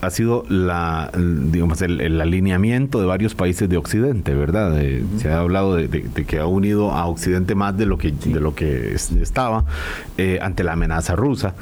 [0.00, 4.80] ha sido la, digamos, el, alineamiento de varios países de Occidente, ¿verdad?
[5.18, 5.88] Se ha hablado de,
[6.26, 9.64] que ha unido a Occidente más de lo que, de lo que estaba
[10.16, 11.54] eh, ante la amenaza rusa.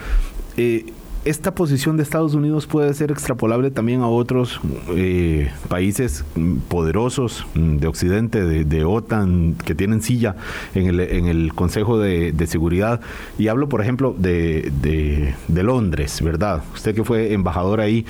[0.57, 0.87] Eh,
[1.29, 4.61] esta posición de Estados Unidos puede ser extrapolable también a otros
[4.91, 6.25] eh, países
[6.69, 10.37] poderosos de Occidente, de, OTAN, que tienen silla
[10.75, 13.03] en el, en el Consejo de, Seguridad.
[13.39, 16.63] Y hablo, por ejemplo, de, Londres, ¿verdad?
[16.73, 18.07] Usted que fue embajador ahí,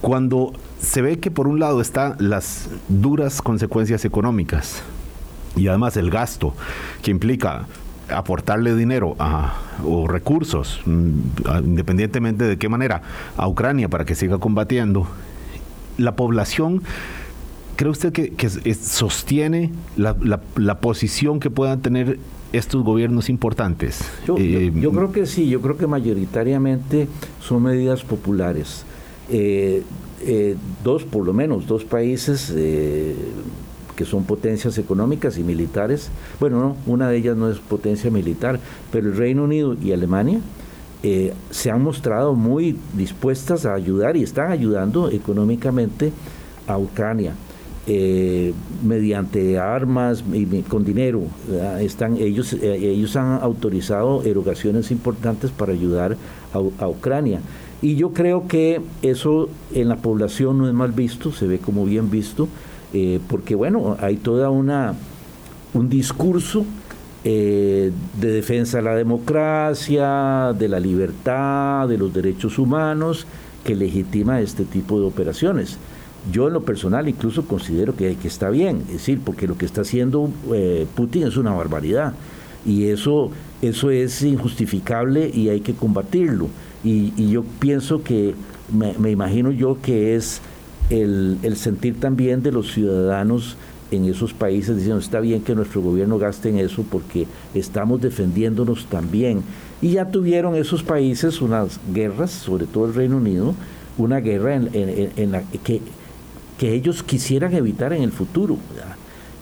[0.00, 4.82] cuando se ve que por un lado están las duras consecuencias económicas
[5.54, 6.54] y además el gasto
[7.02, 7.66] que implica
[8.10, 9.16] aportarle dinero
[9.84, 11.10] o recursos, mm,
[11.64, 13.02] independientemente de qué manera,
[13.36, 15.06] a Ucrania para que siga combatiendo,
[15.98, 16.82] la población,
[17.76, 20.10] ¿cree usted que, sostiene la,
[20.80, 22.18] posición que puedan tener
[22.52, 24.00] estos gobiernos importantes?
[24.26, 27.08] Yo, eh, creo que sí, yo creo que mayoritariamente
[27.40, 28.84] son medidas populares.
[29.30, 29.82] Eh,
[30.22, 32.52] eh, dos, por lo menos, dos países
[33.98, 36.08] que son potencias económicas y militares.
[36.38, 38.60] Bueno, no, una de ellas no es potencia militar,
[38.92, 40.38] pero el Reino Unido y Alemania
[41.02, 46.12] eh, se han mostrado muy dispuestas a ayudar y están ayudando económicamente
[46.68, 47.34] a Ucrania.
[47.88, 48.52] Eh,
[48.84, 51.22] mediante armas y con dinero.
[51.80, 56.16] Están, ellos, eh, ellos han autorizado erogaciones importantes para ayudar
[56.52, 57.40] a, a, Ucrania.
[57.80, 61.86] Y yo creo que eso en la población no es mal visto, se ve como
[61.86, 62.46] bien visto.
[62.92, 64.94] Eh, porque bueno, hay toda una
[65.74, 66.64] un discurso
[67.24, 73.26] eh, de defensa de la democracia, de la libertad, de los derechos humanos,
[73.64, 75.78] que legitima este tipo de operaciones.
[76.32, 79.66] Yo en lo personal incluso considero que, que está bien, es decir, porque lo que
[79.66, 82.14] está haciendo eh, Putin es una barbaridad
[82.64, 83.30] y eso,
[83.62, 86.48] eso es injustificable y hay que combatirlo.
[86.84, 88.34] Y, yo pienso que,
[88.72, 90.40] me imagino yo que es
[90.90, 93.56] el, sentir también de los ciudadanos
[93.90, 98.86] en esos países diciendo está bien que nuestro gobierno gaste en eso porque estamos defendiéndonos
[98.86, 99.42] también.
[99.80, 103.54] Y ya tuvieron esos países unas guerras, sobre todo el Reino Unido,
[103.96, 105.80] una guerra en, la que,
[106.58, 108.58] que, ellos quisieran evitar en el futuro.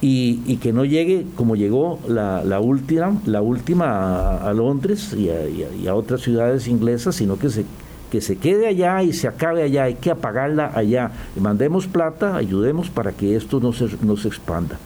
[0.03, 5.31] Y, que no llegue como llegó la, la última, la última a, Londres y
[5.83, 7.65] y a otras ciudades inglesas, sino que se
[8.11, 11.11] que se quede allá y se acabe allá, hay que apagarla allá.
[11.41, 14.79] mandemos plata, ayudemos para que esto no se, no se expanda.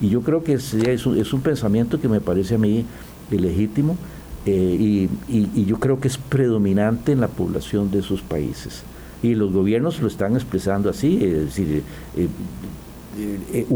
[0.00, 2.84] Y yo creo que es, es, un, es un pensamiento que me parece a mí
[3.30, 3.96] legítimo
[4.44, 8.82] eh, y, yo creo que es predominante en la población de esos países.
[9.22, 11.82] Y los gobiernos lo están expresando así, es decir,
[12.16, 12.28] eh,
[13.52, 13.66] eh,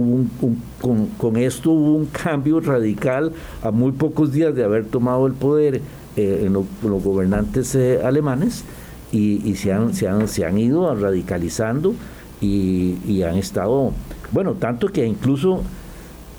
[0.80, 3.32] con, con, esto hubo un cambio radical
[3.62, 5.80] a muy pocos días de haber tomado el poder
[6.16, 8.64] en, los gobernantes alemanes
[9.12, 11.94] y, se, han, se, han, se, han, ido radicalizando
[12.40, 13.92] y, han estado,
[14.32, 15.62] bueno, tanto que incluso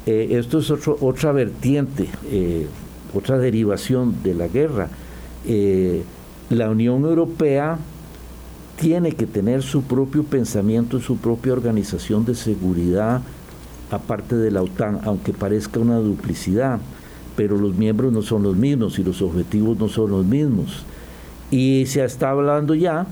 [0.06, 2.67] eh, esto es otra vertiente, eh,
[3.13, 4.89] otra derivación de la guerra.
[5.45, 6.03] Eh,
[6.49, 7.77] la Unión Europea
[8.80, 13.21] tiene que tener su propio pensamiento, su propia organización de seguridad,
[13.91, 16.80] aparte de la OTAN, aunque parezca una duplicidad,
[17.36, 20.86] pero los miembros no son los mismos y los objetivos no son los mismos.
[21.51, 23.07] Y se está hablando ya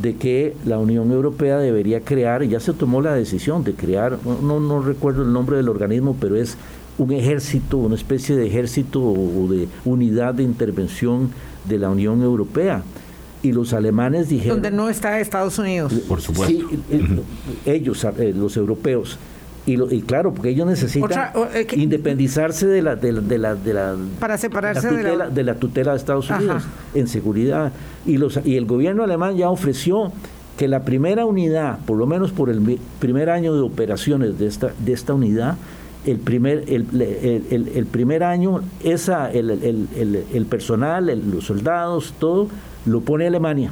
[0.00, 4.58] de que la Unión Europea debería crear, ya se tomó la decisión de crear, no,
[4.58, 6.56] no recuerdo el nombre del organismo, pero es
[6.98, 11.30] un ejército, una especie de ejército o de unidad de intervención
[11.64, 12.82] de la Unión Europea.
[13.42, 14.62] Y los alemanes dijeron...
[14.62, 15.92] Donde no está Estados Unidos.
[16.08, 16.66] Por supuesto.
[16.70, 16.82] Sí,
[17.66, 19.18] ellos, eh, los europeos,
[19.66, 24.36] y, y, claro, porque ellos necesitan eh, independizarse de la, de la, de la, para
[24.36, 27.72] separarse de, la, tutela de Estados Unidos en seguridad.
[28.04, 30.12] Y, los, y el gobierno alemán ya ofreció
[30.58, 34.72] que la primera unidad, por lo menos por el primer año de operaciones de esta,
[34.78, 35.56] de esta unidad,
[36.06, 42.48] el primer, el, el, el primer año, esa, el, personal, los soldados, todo,
[42.84, 43.70] lo pone Alemania.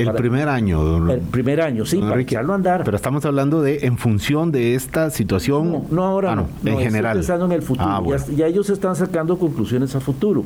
[0.00, 2.84] El primer año, don El primer año, sí, para echarlo a andar.
[2.84, 5.84] Pero estamos hablando de en función de esta situación.
[5.90, 7.18] No, ahora, ah, no, en general.
[7.18, 7.86] pensando en el futuro.
[7.88, 8.02] Ah,
[8.34, 10.44] ya, ellos están sacando conclusiones a futuro.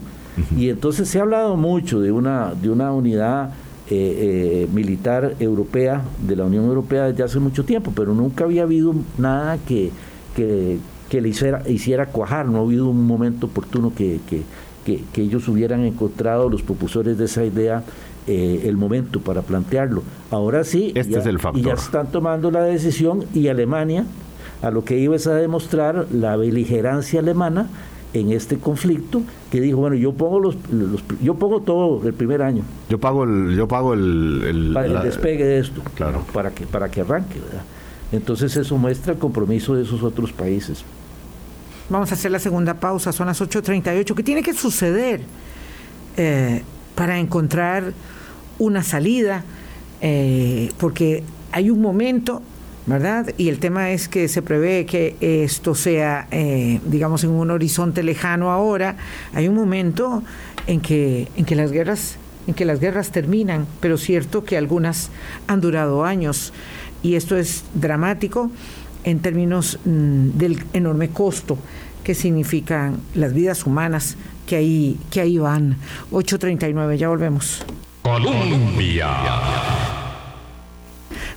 [0.57, 3.51] Y entonces se ha hablado mucho de una, de una unidad
[3.91, 8.63] eh, eh, militar europea, de la Unión Europea desde hace mucho tiempo, pero nunca había
[8.63, 9.91] habido nada que,
[10.35, 14.21] que, le hiciera, hiciera cuajar, no ha habido un momento oportuno que,
[15.17, 17.85] ellos hubieran encontrado, los propulsores de esa idea,
[18.27, 20.03] eh, el momento para plantearlo.
[20.31, 21.61] Ahora sí, este ya, es el factor.
[21.61, 24.07] Y ya están tomando la decisión y Alemania
[24.62, 27.68] a lo que iba es a demostrar la beligerancia alemana
[28.14, 30.57] en este conflicto que dijo bueno yo pongo los,
[31.20, 35.59] yo pongo todo el primer año yo pago el yo pago el, el, despegue de
[35.59, 37.64] esto claro para que para que arranque ¿verdad?
[38.12, 40.85] entonces eso muestra el compromiso de esos otros países
[41.91, 45.20] vamos a hacer la segunda pausa son las 8.38 ¿qué tiene que suceder
[46.16, 46.62] eh,
[46.95, 47.93] para encontrar
[48.59, 49.45] una salida
[50.01, 51.23] eh, porque
[51.53, 52.43] hay un momento
[52.87, 53.33] ¿verdad?
[53.39, 58.03] Y el tema es que se prevé que esto sea, eh, digamos, en un horizonte
[58.03, 58.97] lejano ahora.
[59.33, 60.23] Hay un momento
[60.67, 65.11] en que, en que las guerras en que las guerras terminan, pero cierto que algunas
[65.47, 66.53] han durado años
[67.03, 68.51] y esto es dramático
[69.05, 71.59] en términos mm, del enorme costo
[72.03, 74.17] que significan las vidas humanas
[74.47, 75.77] que ahí que ahí van.
[76.11, 77.65] 8:39, ya volvemos.
[78.03, 79.09] Colombia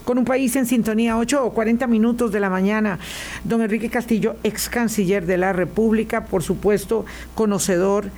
[0.08, 2.97] con un país en sintonía, 8 o 40 minutos de la mañana.
[3.43, 7.05] Don Enrique Castillo, ex canciller de la República, por supuesto,
[7.36, 8.10] conocedor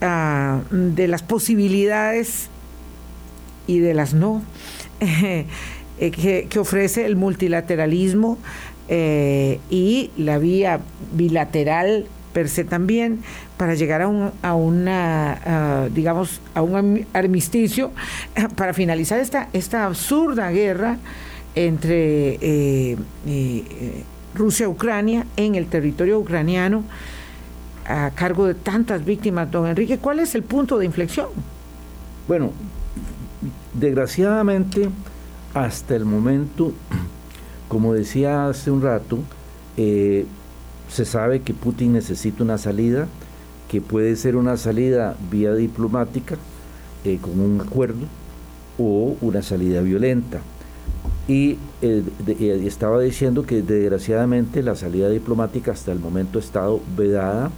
[0.00, 2.48] ah, de las posibilidades
[3.66, 4.42] y de las no
[5.00, 5.46] eh,
[5.98, 8.38] que, ofrece el multilateralismo
[8.88, 10.80] eh, y la vía
[11.14, 13.20] bilateral per se también
[13.56, 17.92] para llegar a, un, a una, ah, digamos, a un armisticio
[18.56, 20.98] para finalizar esta, esta absurda guerra
[21.54, 24.04] entre eh, eh,
[24.34, 26.84] Rusia Ucrania en el territorio ucraniano
[27.86, 29.98] a cargo de tantas víctimas, don Enrique.
[29.98, 31.28] ¿Cuál es el punto de inflexión?
[32.26, 32.50] Bueno,
[33.74, 34.88] desgraciadamente,
[35.52, 36.72] hasta el momento,
[37.68, 39.20] como decía hace un rato,
[39.76, 40.26] eh,
[40.94, 43.08] se sabe que Putin necesita una salida,
[43.68, 46.36] que puede ser una salida vía diplomática,
[47.20, 48.06] con un acuerdo,
[48.78, 50.38] o una salida violenta.
[51.26, 56.80] Y eh, eh, estaba diciendo que desgraciadamente la salida diplomática hasta el momento ha estado
[56.96, 57.50] vedada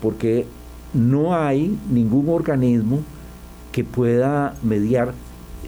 [0.00, 0.46] porque
[0.92, 3.00] no hay ningún organismo
[3.70, 5.14] que pueda mediar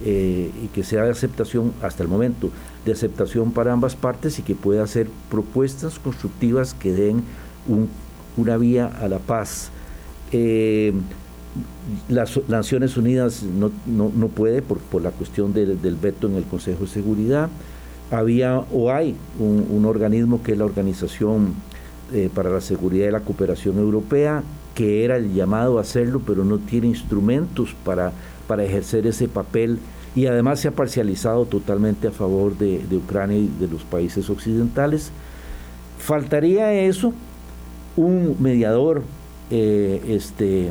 [0.05, 2.51] eh, y que sea de aceptación hasta el momento,
[2.85, 7.22] de aceptación para ambas partes y que pueda hacer propuestas constructivas que den
[8.37, 9.70] una vía a la paz
[12.09, 16.85] las Naciones Unidas no, no, puede por, por, la cuestión del, veto en el Consejo
[16.85, 17.49] de Seguridad.
[18.11, 21.55] Había o hay un, organismo que es la Organización
[22.12, 24.43] eh, para la Seguridad y la Cooperación Europea,
[24.74, 28.12] que era el llamado a hacerlo, pero no tiene instrumentos para,
[28.49, 29.78] para ejercer ese papel
[30.15, 35.11] y además se ha parcializado totalmente a favor de, Ucrania y de los países occidentales.
[35.99, 37.12] Faltaría eso,
[37.97, 39.03] un mediador
[39.51, 40.71] eh, este,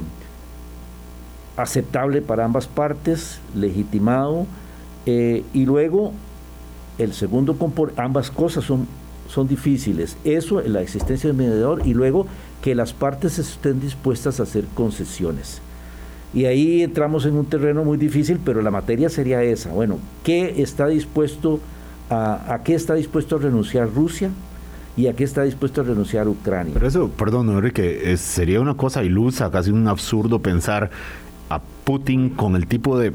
[1.58, 4.46] aceptable para ambas partes, legitimado,
[5.06, 6.14] eh, y luego
[6.98, 7.58] el segundo
[7.98, 8.88] ambas cosas son,
[9.28, 10.16] son difíciles.
[10.24, 12.28] Eso, la existencia del mediador, y luego
[12.62, 15.62] que las partes estén dispuestas a hacer concesiones.
[16.34, 19.70] Y ahí entramos en un terreno muy difícil, pero la materia sería esa.
[19.70, 21.60] Bueno, ¿qué está dispuesto
[22.10, 24.32] a, a qué está dispuesto a renunciar Rusia?
[24.96, 26.74] y a qué está dispuesto a renunciar Ucrania.
[26.74, 30.92] Pero eso, perdón, Enrique, sería una cosa ilusa, casi un absurdo pensar
[31.50, 33.12] a Putin con el tipo de,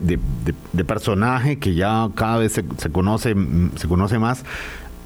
[0.87, 3.35] personaje que ya cada vez se, conoce,
[3.77, 4.45] se conoce más,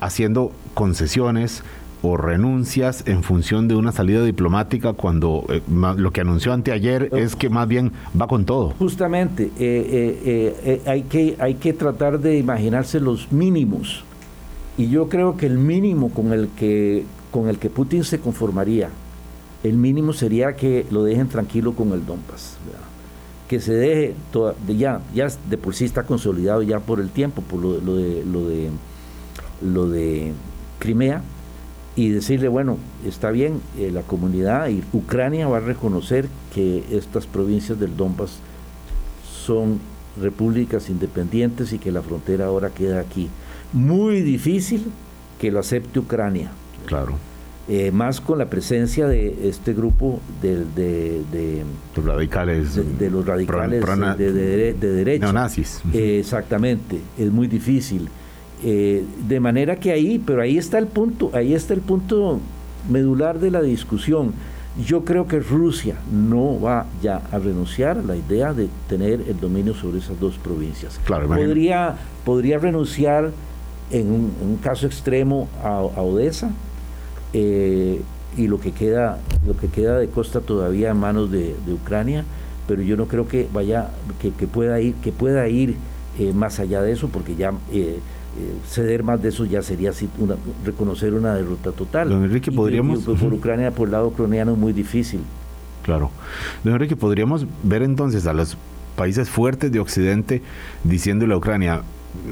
[0.00, 1.62] haciendo concesiones
[2.03, 7.36] o renuncias en función de una salida diplomática cuando eh, lo que anunció anteayer es
[7.36, 8.70] que más bien va con todo.
[8.78, 14.05] Justamente, eh, eh, hay, que, hay que tratar de imaginarse los mínimos.
[14.76, 18.88] Y yo creo que el mínimo con el que, con el que Putin se conformaría,
[19.62, 22.59] el mínimo sería que lo dejen tranquilo con el Donbass
[23.53, 27.42] que se deje, toda, ya, ya de por sí está consolidado ya por el tiempo,
[27.42, 28.70] por lo, de, lo, de,
[29.61, 30.32] lo de
[30.78, 31.22] Crimea,
[31.95, 37.26] y decirle, bueno, está bien, eh, la comunidad y Ucrania va a reconocer que estas
[37.26, 38.38] provincias del Donbass
[39.45, 39.78] son
[40.20, 43.28] repúblicas independientes y que la frontera ahora queda aquí.
[43.72, 44.90] Muy difícil
[45.38, 46.51] que lo acepte Ucrania.
[46.86, 47.16] Claro.
[47.68, 51.62] Eh, más con la presencia de este grupo de, de,
[51.95, 53.86] los radicales de, los radicales
[54.18, 58.09] de, derecha neonazis eh, exactamente es muy difícil
[58.64, 62.40] eh, de manera que ahí pero ahí está el punto ahí está el punto
[62.88, 64.32] medular de la discusión.
[64.86, 69.38] Yo creo que Rusia no va ya a renunciar a la idea de tener el
[69.38, 70.98] dominio sobre esas dos provincias.
[71.06, 73.30] Podría podría renunciar
[73.90, 76.50] en un, caso extremo a Odessa
[78.36, 82.24] y lo que queda lo que queda de costa todavía en manos de, Ucrania
[82.66, 83.90] pero yo no creo que vaya
[84.20, 85.76] que, pueda ir que pueda ir
[86.34, 87.98] más allá de eso porque ya eh,
[88.66, 92.09] ceder más de eso ya sería una, reconocer una derrota total.
[92.09, 93.01] Don Enrique, podríamos...
[93.01, 95.20] por Ucrania, por el lado ucraniano, es muy difícil.
[95.83, 96.11] Claro.
[96.64, 98.57] Don Enrique, podríamos ver entonces a los
[98.97, 100.43] países fuertes de Occidente
[100.85, 101.83] diciéndole a Ucrania,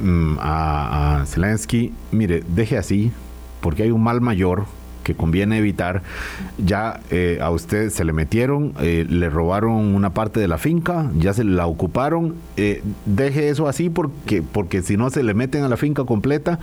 [0.02, 3.12] mm, a, a Zelensky, mire, deje así,
[3.60, 4.66] porque hay un mal mayor
[5.02, 6.02] que conviene evitar.
[6.58, 11.10] Ya eh, a usted se le metieron, eh, le robaron una parte de la finca,
[11.16, 12.34] ya se la ocuparon.
[12.56, 16.58] Eh, deje eso así porque, porque si no se le meten a la finca completa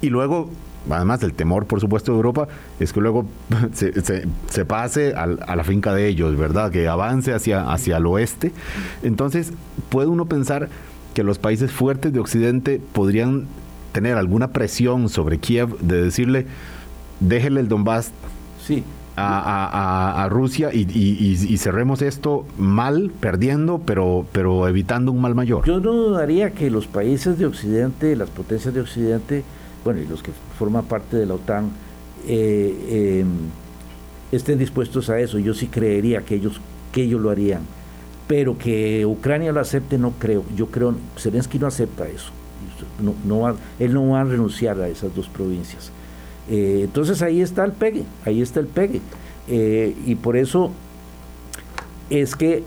[0.00, 0.50] y luego
[0.90, 2.48] además el temor, por supuesto, de Europa,
[2.78, 3.26] es que luego
[3.72, 6.70] se, pase a, la finca de ellos, ¿verdad?
[6.70, 8.52] Que avance hacia, hacia el oeste.
[9.02, 9.52] Entonces,
[9.88, 10.68] puede uno pensar
[11.14, 13.46] que los países fuertes de Occidente podrían
[13.92, 16.46] tener alguna presión sobre Kiev de decirle,
[17.20, 18.12] déjele el Donbass
[18.64, 18.84] sí.
[19.16, 25.64] a, Rusia y, cerremos esto mal, perdiendo, pero, pero evitando un mal mayor.
[25.64, 29.44] Yo no dudaría que los países de Occidente, las potencias de Occidente,
[29.84, 31.70] bueno, y los que forman parte de la OTAN,
[32.26, 33.28] eh, em,
[34.32, 35.38] estén dispuestos a eso.
[35.38, 36.60] Yo sí creería que ellos,
[36.92, 37.62] que ellos lo harían.
[38.26, 40.44] Pero que Ucrania lo acepte, no creo.
[40.56, 42.32] Yo creo, Zelensky no acepta eso.
[43.00, 45.92] No, no él no va a renunciar a esas dos provincias.
[46.48, 49.00] Eh, entonces ahí está el pegue, ahí está el pegue.
[49.48, 50.72] Eh, y por eso
[52.10, 52.64] es que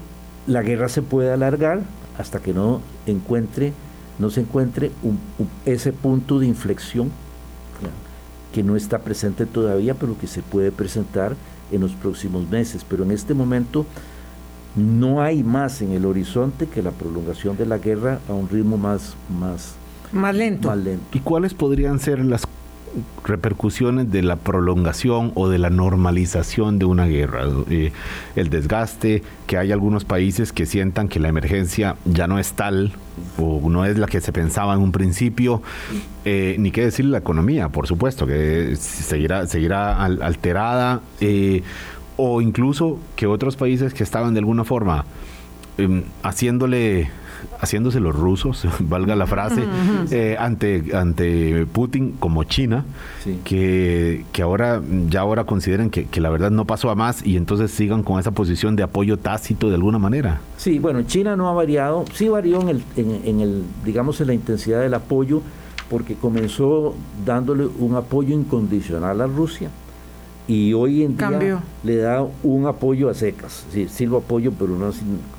[0.47, 1.81] la guerra se puede alargar
[2.17, 3.73] hasta que no encuentre,
[4.17, 4.91] no se encuentre
[5.65, 7.11] ese punto de inflexión
[8.53, 11.35] que no está presente todavía, pero que se puede presentar
[11.71, 12.83] en los próximos meses.
[12.87, 13.85] Pero en este momento
[14.75, 18.77] no hay más en el horizonte que la prolongación de la guerra a un ritmo
[18.77, 19.75] más, más,
[20.11, 20.69] más lento.
[20.69, 21.17] Más lento.
[21.17, 22.45] ¿Y cuáles podrían ser las
[23.23, 27.45] repercusiones de la prolongación o de la normalización de una guerra.
[27.69, 27.91] Eh,
[28.35, 32.91] el desgaste, que hay algunos países que sientan que la emergencia ya no es tal
[33.37, 35.61] o no es la que se pensaba en un principio,
[36.25, 41.63] eh, ni qué decir la economía, por supuesto, que seguirá, seguirá alterada, eh,
[42.17, 45.05] o incluso que otros países que estaban de alguna forma
[45.77, 47.09] em, haciéndole
[47.59, 49.63] haciéndose los rusos, valga la frase,
[50.11, 52.85] eh, ante, ante Putin como China,
[53.43, 57.37] que, que, ahora ya ahora consideren que, que, la verdad no pasó a más y
[57.37, 60.41] entonces sigan con esa posición de apoyo tácito de alguna manera.
[60.57, 64.33] Sí, bueno, China no ha variado, sí varió en el, en, el digamos, en la
[64.33, 65.41] intensidad del apoyo,
[65.89, 69.69] porque comenzó dándole un apoyo incondicional a Rusia
[70.47, 74.75] y hoy en día le da un apoyo a secas, sí, sí lo apoyo, pero
[74.75, 74.91] no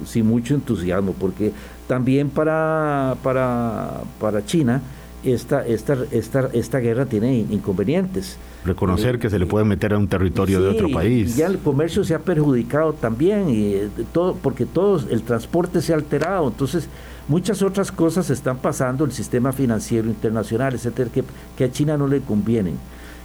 [0.07, 1.53] sin, mucho entusiasmo, porque
[1.91, 4.81] también para, para, para China
[5.25, 8.37] esta, esta, esta, esta guerra tiene inconvenientes.
[8.65, 11.35] Reconocer que se le puede meter a un territorio de otro país.
[11.35, 15.83] Y ya el comercio se ha perjudicado también, y eh, todo, porque todo el transporte
[15.83, 16.89] se ha alterado, entonces
[17.27, 21.25] muchas otras cosas están pasando, el sistema financiero internacional, etcétera, que,
[21.57, 22.77] que a China no le convienen.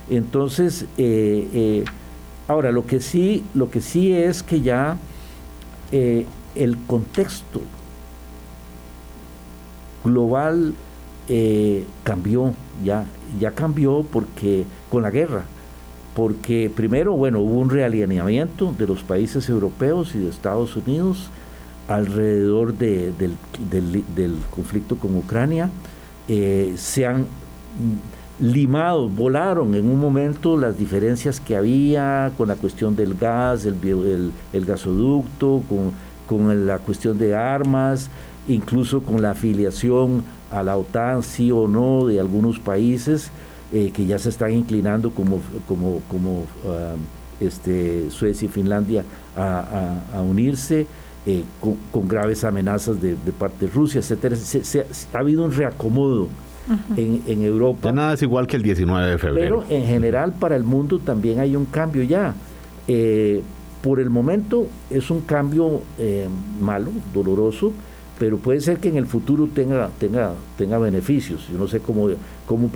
[0.09, 1.85] Entonces, eh, eh,
[2.47, 4.97] ahora lo que sí, lo que sí es que ya
[5.91, 7.61] eh, el contexto
[10.05, 10.73] global
[12.03, 12.53] cambió,
[12.83, 13.05] ya,
[13.39, 15.43] ya cambió porque con la guerra,
[16.15, 21.29] porque primero, bueno, hubo un realineamiento de los países europeos y de Estados Unidos
[21.87, 23.13] alrededor del,
[23.69, 25.69] del, conflicto con Ucrania,
[26.27, 27.25] se han
[28.39, 34.31] limados, volaron en un momento las diferencias que había con la cuestión del gas, el,
[34.51, 35.91] el, gasoducto, con,
[36.27, 38.09] con, la cuestión de armas,
[38.47, 43.31] incluso con la afiliación a la OTAN, sí o no, de algunos países
[43.73, 46.95] eh, que ya se están inclinando como, como, como ah,
[47.39, 49.03] este, Suecia y Finlandia
[49.35, 50.87] a, unirse.
[51.27, 51.43] Eh,
[51.91, 54.35] con, graves amenazas de, parte de Rusia, etcétera.
[55.11, 56.27] ha habido un reacomodo
[56.95, 57.89] en, Europa.
[57.89, 59.63] Ya nada es igual que el 19 de febrero.
[59.67, 62.33] Pero en general para el mundo también hay un cambio ya.
[62.87, 63.41] Eh,
[63.81, 66.27] por el momento es un cambio eh,
[66.59, 67.71] malo, doloroso,
[68.19, 71.47] pero puede ser que en el futuro tenga, tenga, tenga beneficios.
[71.51, 72.09] Yo no sé cómo,
[72.45, 72.69] cómo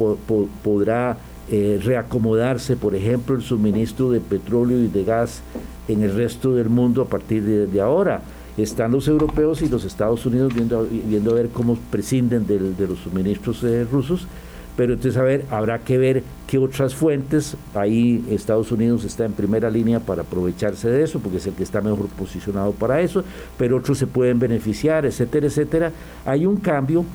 [0.64, 1.18] podrá
[1.50, 5.42] eh, reacomodarse, por ejemplo, el suministro de petróleo y de gas
[5.88, 8.22] en el resto del mundo a partir de ahora
[8.64, 13.00] están los europeos y los Estados Unidos viendo, viendo a ver cómo prescinden de los
[13.00, 14.28] suministros eh, rusos,
[14.76, 19.34] pero entonces a ver, habrá que ver qué otras fuentes, ahí Estados Unidos está en
[19.34, 23.24] primera línea para aprovecharse de eso, porque es el que está mejor posicionado para eso,
[23.58, 25.92] pero otros se pueden beneficiar, etcétera, etcétera.
[26.26, 27.06] Hay un cambio.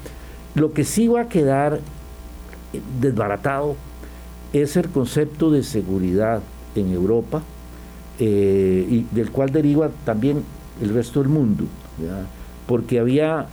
[0.55, 1.81] Lo que sí va a quedar
[3.01, 3.77] desbaratado
[4.53, 6.43] es el concepto de seguridad
[6.77, 7.43] en Europa,
[8.21, 10.45] eh, y del cual deriva también
[10.81, 11.65] el resto del mundo,
[12.67, 13.49] porque había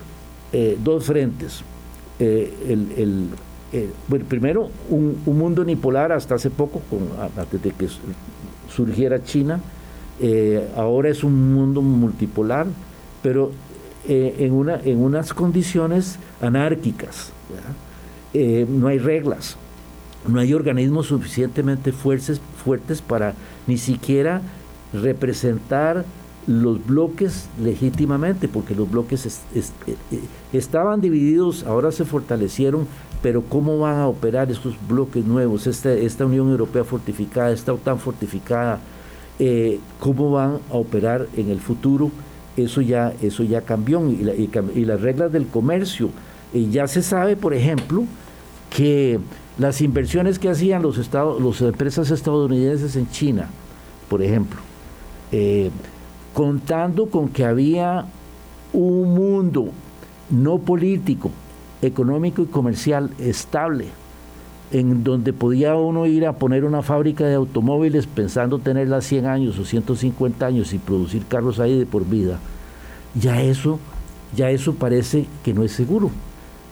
[0.53, 1.63] eh, dos frentes.
[2.19, 3.29] Eh, el,
[4.07, 6.81] bueno, primero, un, mundo unipolar hasta hace poco,
[7.37, 7.87] antes de que
[8.69, 9.59] surgiera China,
[10.75, 12.67] ahora es un mundo multipolar,
[13.23, 13.51] pero
[14.07, 17.31] en, una, en unas condiciones anárquicas.
[18.33, 19.55] no hay reglas,
[20.27, 23.33] no hay organismos suficientemente fuertes, fuertes para
[23.67, 24.41] ni siquiera
[24.93, 26.05] representar
[26.47, 29.95] los bloques legítimamente, porque los bloques eh, eh,
[30.53, 32.87] estaban divididos, ahora se fortalecieron,
[33.21, 37.99] pero ¿cómo van a operar estos bloques nuevos, esta, esta Unión Europea fortificada, esta OTAN
[37.99, 38.79] fortificada,
[39.37, 42.11] eh, cómo van a operar en el futuro?
[42.57, 46.09] Eso ya, eso ya cambió y, y las reglas del comercio.
[46.53, 48.03] ya se sabe, por ejemplo,
[48.75, 49.19] que
[49.57, 53.49] las inversiones que hacían los estados, las empresas estadounidenses en China,
[54.09, 54.59] por ejemplo,
[55.31, 55.69] eh,
[56.33, 58.05] contando con que había
[58.73, 59.69] un mundo
[60.29, 61.31] no político,
[61.81, 63.87] económico y comercial estable,
[64.71, 69.59] en donde podía uno ir a poner una fábrica de automóviles pensando tenerla 100 años
[69.59, 72.39] o 150 años y producir carros ahí de por vida,
[73.13, 73.79] ya eso,
[74.35, 76.09] ya eso parece que no es seguro.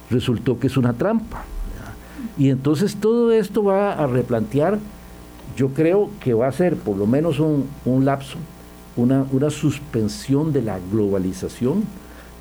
[0.10, 1.44] Resultó que es una trampa.
[2.38, 4.80] Y entonces todo esto va a replantear,
[5.58, 8.38] yo creo que va a ser por lo menos un, lapso,
[9.00, 11.84] una, una suspensión de la globalización.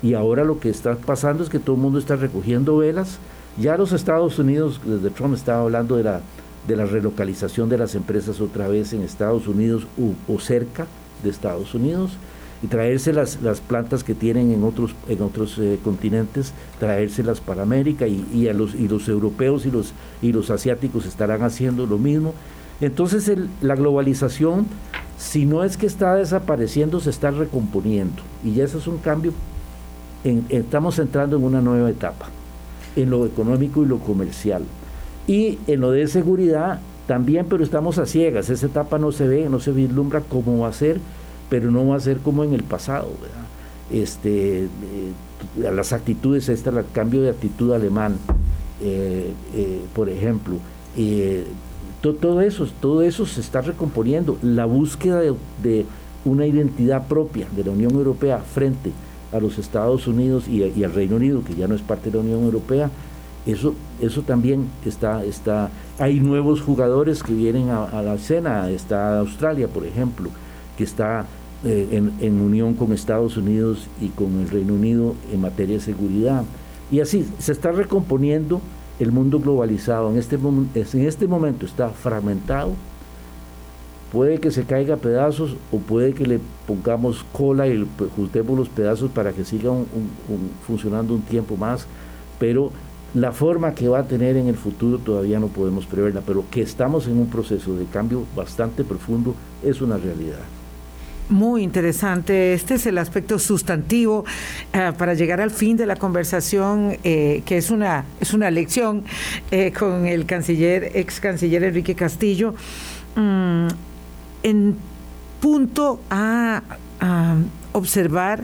[0.01, 3.19] Y ahora lo que está pasando es que todo el mundo está recogiendo velas.
[3.57, 6.21] Ya los Estados Unidos, desde Trump estaba hablando de la,
[6.67, 9.87] de la relocalización de las empresas otra vez en Estados Unidos
[10.27, 10.87] o cerca
[11.23, 12.11] de Estados Unidos
[12.61, 17.63] y traerse las, las plantas que tienen en otros, en otros eh, continentes, traérselas para
[17.63, 21.97] América y, a los, y los europeos y los, y los asiáticos estarán haciendo lo
[21.97, 22.33] mismo.
[22.81, 23.31] Entonces
[23.61, 24.67] la globalización,
[25.19, 28.23] si no es que está desapareciendo, se está recomponiendo.
[28.43, 29.33] Y ya eso es un cambio,
[30.49, 32.29] estamos entrando en una nueva etapa,
[32.95, 34.63] en lo económico y lo comercial.
[35.27, 39.47] Y en lo de seguridad también, pero estamos a ciegas, esa etapa no se ve,
[39.47, 40.99] no se vislumbra cómo va a ser
[41.49, 43.09] pero no va a ser como en el pasado.
[43.91, 44.67] Este, eh,
[45.57, 48.17] las actitudes, este el cambio de actitud alemán,
[48.81, 50.55] eh, eh, por ejemplo,
[52.01, 54.37] todo eso, todo eso se está recomponiendo.
[54.41, 55.85] La búsqueda de,
[56.25, 58.91] una identidad propia de la Unión Europea frente
[59.31, 62.23] a los Estados Unidos y, al Reino Unido, que ya no es parte de la
[62.23, 62.89] Unión Europea,
[63.45, 69.19] eso, eso también está, está, hay nuevos jugadores que vienen a, a la escena, está
[69.19, 70.29] Australia, por ejemplo,
[70.77, 71.25] que está
[71.65, 76.45] eh, en, unión con Estados Unidos y con el Reino Unido en materia de seguridad.
[76.89, 78.61] Y así se está recomponiendo
[78.99, 80.11] el mundo globalizado.
[80.11, 82.73] En este, en este momento está fragmentado.
[84.11, 88.69] Puede que se caiga a pedazos o puede que le pongamos cola y juntemos los
[88.69, 89.71] pedazos para que siga
[90.65, 91.85] funcionando un tiempo más.
[92.39, 92.71] Pero
[93.13, 96.21] la forma que va a tener en el futuro todavía no podemos preverla.
[96.25, 100.58] Pero que estamos en un proceso de cambio bastante profundo es una realidad.
[101.29, 102.53] Muy interesante.
[102.53, 104.25] Este es el aspecto sustantivo
[104.73, 109.03] eh, para llegar al fin de la conversación, eh, que es una, es una lección
[109.51, 112.55] eh, con el canciller, ex canciller Enrique Castillo,
[113.15, 113.67] mm,
[114.41, 114.75] en
[115.39, 116.63] punto a,
[117.71, 118.43] observar.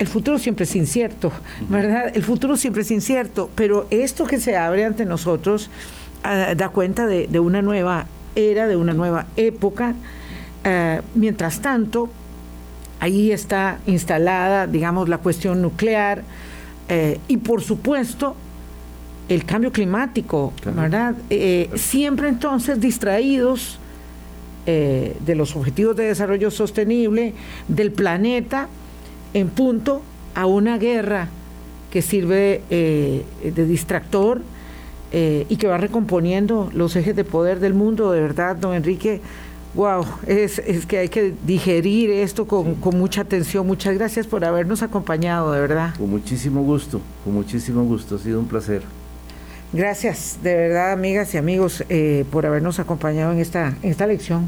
[0.00, 1.32] El futuro siempre es incierto,
[1.70, 2.10] ¿verdad?
[2.14, 5.70] El futuro siempre es incierto, pero esto que se abre ante nosotros
[6.24, 9.94] ah, da cuenta de, de una nueva era, de una nueva época,
[10.68, 12.08] eh, mientras tanto,
[12.98, 16.24] ahí está instalada, digamos, la cuestión nuclear
[16.88, 18.34] eh, y, por supuesto,
[19.28, 21.14] el cambio climático, ¿verdad?
[21.30, 23.78] Eh, siempre entonces distraídos
[24.66, 27.34] de los objetivos de desarrollo sostenible
[27.68, 28.66] del planeta
[29.32, 30.02] en punto
[30.34, 31.28] a una guerra
[31.88, 34.42] que sirve de distractor
[35.12, 39.20] y que va recomponiendo los ejes de poder del mundo, de verdad, don Enrique
[39.76, 43.66] Wow, es, es, que hay que digerir esto con, con, mucha atención.
[43.66, 45.94] Muchas gracias por habernos acompañado, de verdad.
[45.98, 48.82] Con muchísimo gusto, con muchísimo gusto, ha sido un placer.
[49.74, 54.46] Gracias, de verdad, amigas y amigos, eh, por habernos acompañado en esta, en esta lección.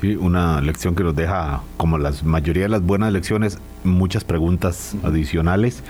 [0.00, 4.94] Sí, una lección que nos deja, como la mayoría de las buenas lecciones, muchas preguntas
[5.02, 5.82] adicionales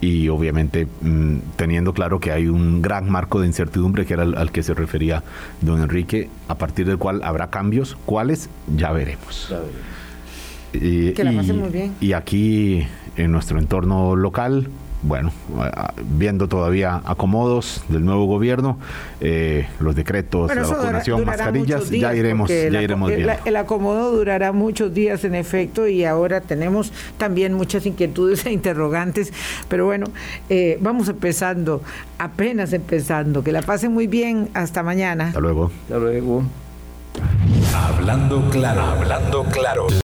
[0.00, 4.52] y obviamente mm, teniendo claro que hay un gran marco de incertidumbre que era al,
[4.52, 5.22] que se refería
[5.60, 9.52] don Enrique, a partir del cual habrá cambios, cuáles ya veremos.
[10.72, 11.94] que la muy bien.
[12.00, 12.86] Y aquí
[13.16, 14.68] en nuestro entorno local,
[15.02, 15.32] bueno,
[16.18, 18.78] viendo todavía acomodos del nuevo gobierno,
[19.20, 23.32] eh, los decretos, la vacunación, mascarillas, ya iremos, ya iremos viendo.
[23.44, 29.32] El, acomodo durará muchos días en efecto y ahora tenemos también muchas inquietudes e interrogantes,
[29.68, 30.06] pero bueno,
[30.48, 31.82] eh, vamos empezando,
[32.18, 33.42] apenas empezando.
[33.42, 35.28] Que la pasen muy bien, hasta mañana.
[35.28, 35.70] Hasta luego.
[35.84, 36.44] Hasta luego.
[37.74, 39.86] Hablando claro, hablando claro.